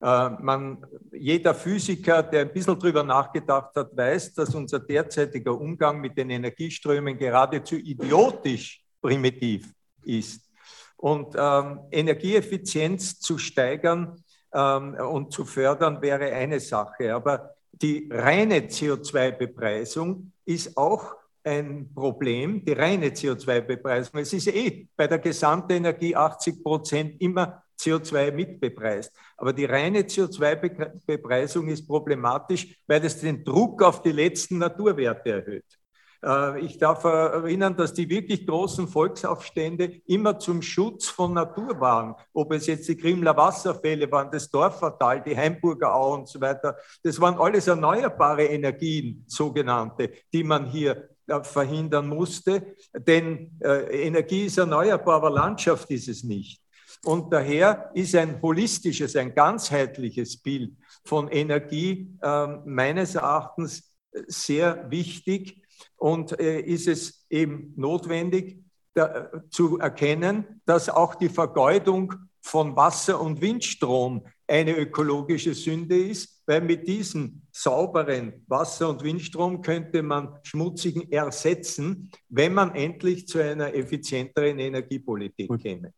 [0.00, 6.00] Äh, man, jeder Physiker, der ein bisschen darüber nachgedacht hat, weiß, dass unser derzeitiger Umgang
[6.00, 9.72] mit den Energieströmen geradezu idiotisch primitiv
[10.04, 10.50] ist.
[10.96, 17.14] Und ähm, Energieeffizienz zu steigern ähm, und zu fördern wäre eine Sache.
[17.14, 21.14] Aber die reine CO2-Bepreisung ist auch
[21.44, 24.20] ein Problem, die reine CO2-Bepreisung.
[24.20, 29.12] Es ist eh bei der Gesamtenergie 80 Prozent immer CO2 mitbepreist.
[29.36, 35.78] Aber die reine CO2-Bepreisung ist problematisch, weil es den Druck auf die letzten Naturwerte erhöht.
[36.26, 42.14] Äh, ich darf erinnern, dass die wirklich großen Volksaufstände immer zum Schutz von Natur waren.
[42.32, 46.76] Ob es jetzt die Grimler Wasserfälle waren, das Dorfertal, die Heimburger Au und so weiter.
[47.02, 52.74] Das waren alles erneuerbare Energien, sogenannte, die man hier äh, verhindern musste.
[52.92, 56.60] Denn äh, Energie ist erneuerbar, aber Landschaft ist es nicht.
[57.04, 60.72] Und daher ist ein holistisches, ein ganzheitliches Bild
[61.04, 63.94] von Energie äh, meines Erachtens
[64.26, 65.62] sehr wichtig
[65.96, 68.58] und äh, ist es eben notwendig
[68.94, 76.42] da, zu erkennen, dass auch die Vergeudung von Wasser und Windstrom eine ökologische Sünde ist,
[76.46, 83.40] weil mit diesem sauberen Wasser- und Windstrom könnte man schmutzigen ersetzen, wenn man endlich zu
[83.40, 85.62] einer effizienteren Energiepolitik Gut.
[85.62, 85.92] käme.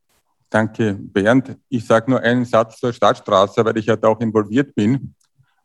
[0.50, 1.56] Danke, Bernd.
[1.68, 5.14] Ich sage nur einen Satz zur Stadtstraße, weil ich ja da auch involviert bin,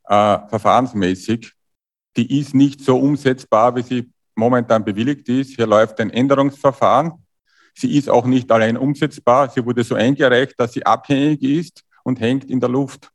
[0.05, 1.53] äh, verfahrensmäßig.
[2.17, 5.55] Die ist nicht so umsetzbar, wie sie momentan bewilligt ist.
[5.55, 7.13] Hier läuft ein Änderungsverfahren.
[7.75, 9.49] Sie ist auch nicht allein umsetzbar.
[9.49, 13.09] Sie wurde so eingereicht, dass sie abhängig ist und hängt in der Luft.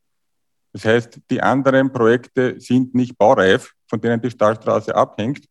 [0.72, 5.44] Das heißt, die anderen Projekte sind nicht baureif, von denen die Stadtstraße abhängt.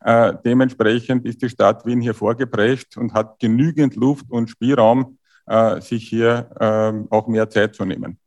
[0.00, 5.17] Äh, dementsprechend ist die Stadt Wien hier vorgeprescht und hat genügend Luft und Spielraum,
[5.48, 8.18] äh, sich hier äh, auch mehr Zeit zu nehmen.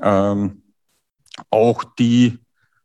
[0.00, 0.62] Ähm,
[1.50, 2.38] auch die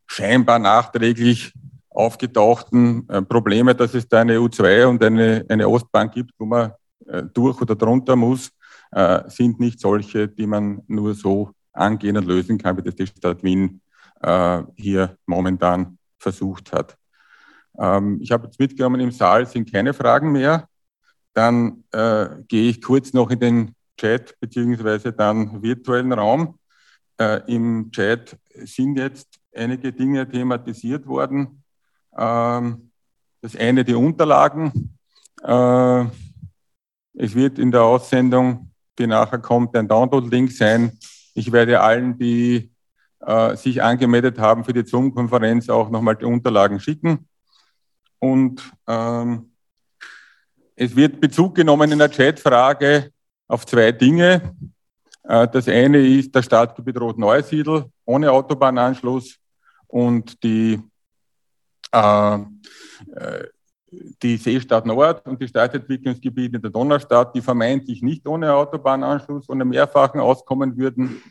[0.08, 1.54] scheinbar nachträglich
[1.90, 6.72] aufgetauchten äh, Probleme, dass es da eine U2 und eine, eine Ostbahn gibt, wo man
[7.08, 8.52] äh, durch oder drunter muss,
[8.92, 13.08] äh, sind nicht solche, die man nur so angehen und lösen kann, wie das die
[13.08, 13.82] Stadt Wien
[14.22, 16.98] äh, hier momentan versucht hat.
[17.78, 20.68] Ähm, ich habe jetzt mitgenommen, im Saal sind keine Fragen mehr.
[21.34, 26.60] Dann äh, gehe ich kurz noch in den Chat beziehungsweise dann virtuellen Raum.
[27.20, 31.64] Äh, Im Chat sind jetzt einige Dinge thematisiert worden.
[32.18, 32.92] Ähm,
[33.42, 34.98] das eine die Unterlagen.
[35.42, 36.06] Äh,
[37.16, 40.98] es wird in der Aussendung, die nachher kommt, ein Download-Link sein.
[41.36, 42.72] Ich werde allen, die
[43.20, 47.28] äh, sich angemeldet haben für die Zoom-Konferenz, auch nochmal die Unterlagen schicken.
[48.20, 49.53] Und ähm,
[50.76, 53.12] es wird Bezug genommen in der Chatfrage
[53.48, 54.56] auf zwei Dinge.
[55.24, 59.38] Äh, das eine ist das Stadtgebiet Rot-Neusiedl ohne Autobahnanschluss
[59.88, 60.82] und die
[61.92, 63.48] äh, äh,
[64.24, 70.20] die Seestadt Nord und die Stadtentwicklungsgebiete der Donaustadt, die vermeintlich nicht ohne Autobahnanschluss, ohne mehrfachen
[70.20, 71.22] auskommen würden.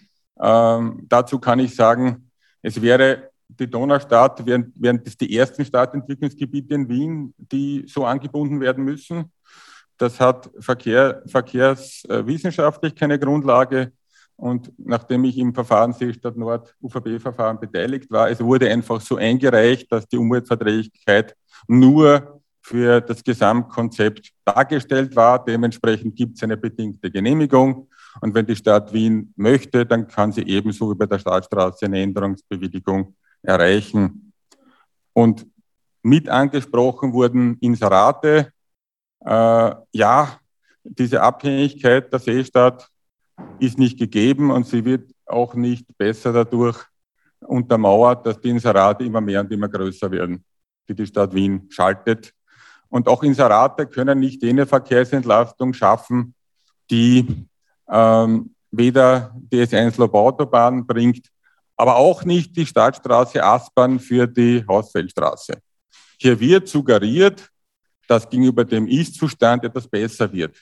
[0.40, 2.30] Ähm, dazu kann ich sagen,
[2.62, 8.60] es wäre die Donaustadt, wären, wären das die ersten Stadtentwicklungsgebiete in Wien, die so angebunden
[8.60, 9.30] werden müssen.
[9.98, 13.92] Das hat Verkehr, verkehrswissenschaftlich keine Grundlage.
[14.36, 19.92] Und nachdem ich im Verfahren Seestadt Nord UVB-Verfahren beteiligt war, es wurde einfach so eingereicht,
[19.92, 21.36] dass die Umweltverträglichkeit
[21.68, 25.44] nur für das Gesamtkonzept dargestellt war.
[25.44, 27.88] Dementsprechend gibt es eine bedingte Genehmigung.
[28.20, 32.02] Und wenn die Stadt Wien möchte, dann kann sie ebenso wie bei der Stadtstraße eine
[32.02, 34.32] Änderungsbewilligung erreichen.
[35.12, 35.46] Und
[36.02, 38.52] mit angesprochen wurden Inserate.
[39.24, 40.40] Äh, ja,
[40.84, 42.88] diese Abhängigkeit der Seestadt
[43.58, 46.78] ist nicht gegeben und sie wird auch nicht besser dadurch
[47.40, 50.44] untermauert, dass die Inserate immer mehr und immer größer werden,
[50.88, 52.32] die die Stadt Wien schaltet.
[52.88, 56.34] Und auch Inserate können nicht jene Verkehrsentlastung schaffen,
[56.90, 57.46] die
[57.88, 61.31] ähm, weder DS1 Lobautobahn bringt,
[61.82, 65.54] aber auch nicht die Stadtstraße Aspern für die Hausfeldstraße.
[66.16, 67.50] Hier wird suggeriert,
[68.06, 70.56] dass gegenüber dem Ist-Zustand etwas besser wird.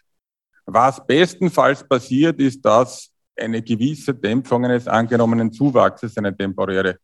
[0.64, 6.96] Was bestenfalls passiert, ist, dass eine gewisse Dämpfung eines angenommenen Zuwachses, eine temporäre,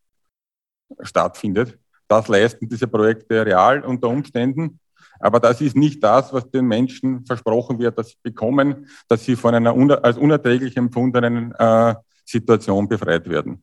[1.03, 1.79] stattfindet.
[2.09, 4.81] Das leisten diese Projekte real unter Umständen.
[5.21, 9.37] Aber das ist nicht das, was den Menschen versprochen wird, dass sie bekommen, dass sie
[9.37, 11.95] von einer als unerträglich empfundenen äh,
[12.25, 13.63] Situation befreit werden.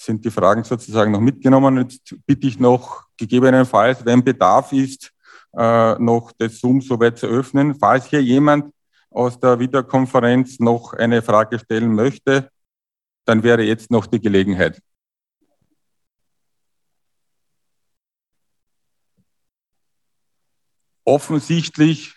[0.00, 1.76] Sind die Fragen sozusagen noch mitgenommen?
[1.76, 5.12] Jetzt bitte ich noch gegebenenfalls, wenn Bedarf ist,
[5.54, 7.74] äh, noch das Zoom soweit zu öffnen.
[7.74, 8.72] Falls hier jemand
[9.10, 12.50] aus der Videokonferenz noch eine Frage stellen möchte,
[13.26, 14.80] dann wäre jetzt noch die Gelegenheit.
[21.04, 22.16] Offensichtlich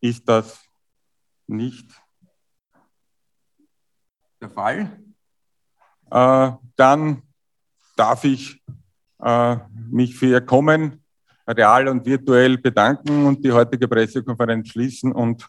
[0.00, 0.60] ist das
[1.46, 1.88] nicht
[4.40, 5.05] der Fall.
[6.10, 7.22] Äh, dann
[7.96, 8.62] darf ich
[9.22, 9.56] äh,
[9.90, 11.02] mich für Ihr Kommen
[11.48, 15.48] real und virtuell bedanken und die heutige Pressekonferenz schließen und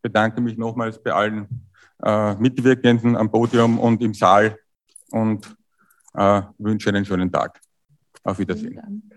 [0.00, 1.68] bedanke mich nochmals bei allen
[2.02, 4.58] äh, Mitwirkenden am Podium und im Saal
[5.10, 5.54] und
[6.58, 7.60] wünsche einen schönen Tag.
[8.22, 9.10] Auf Wiedersehen.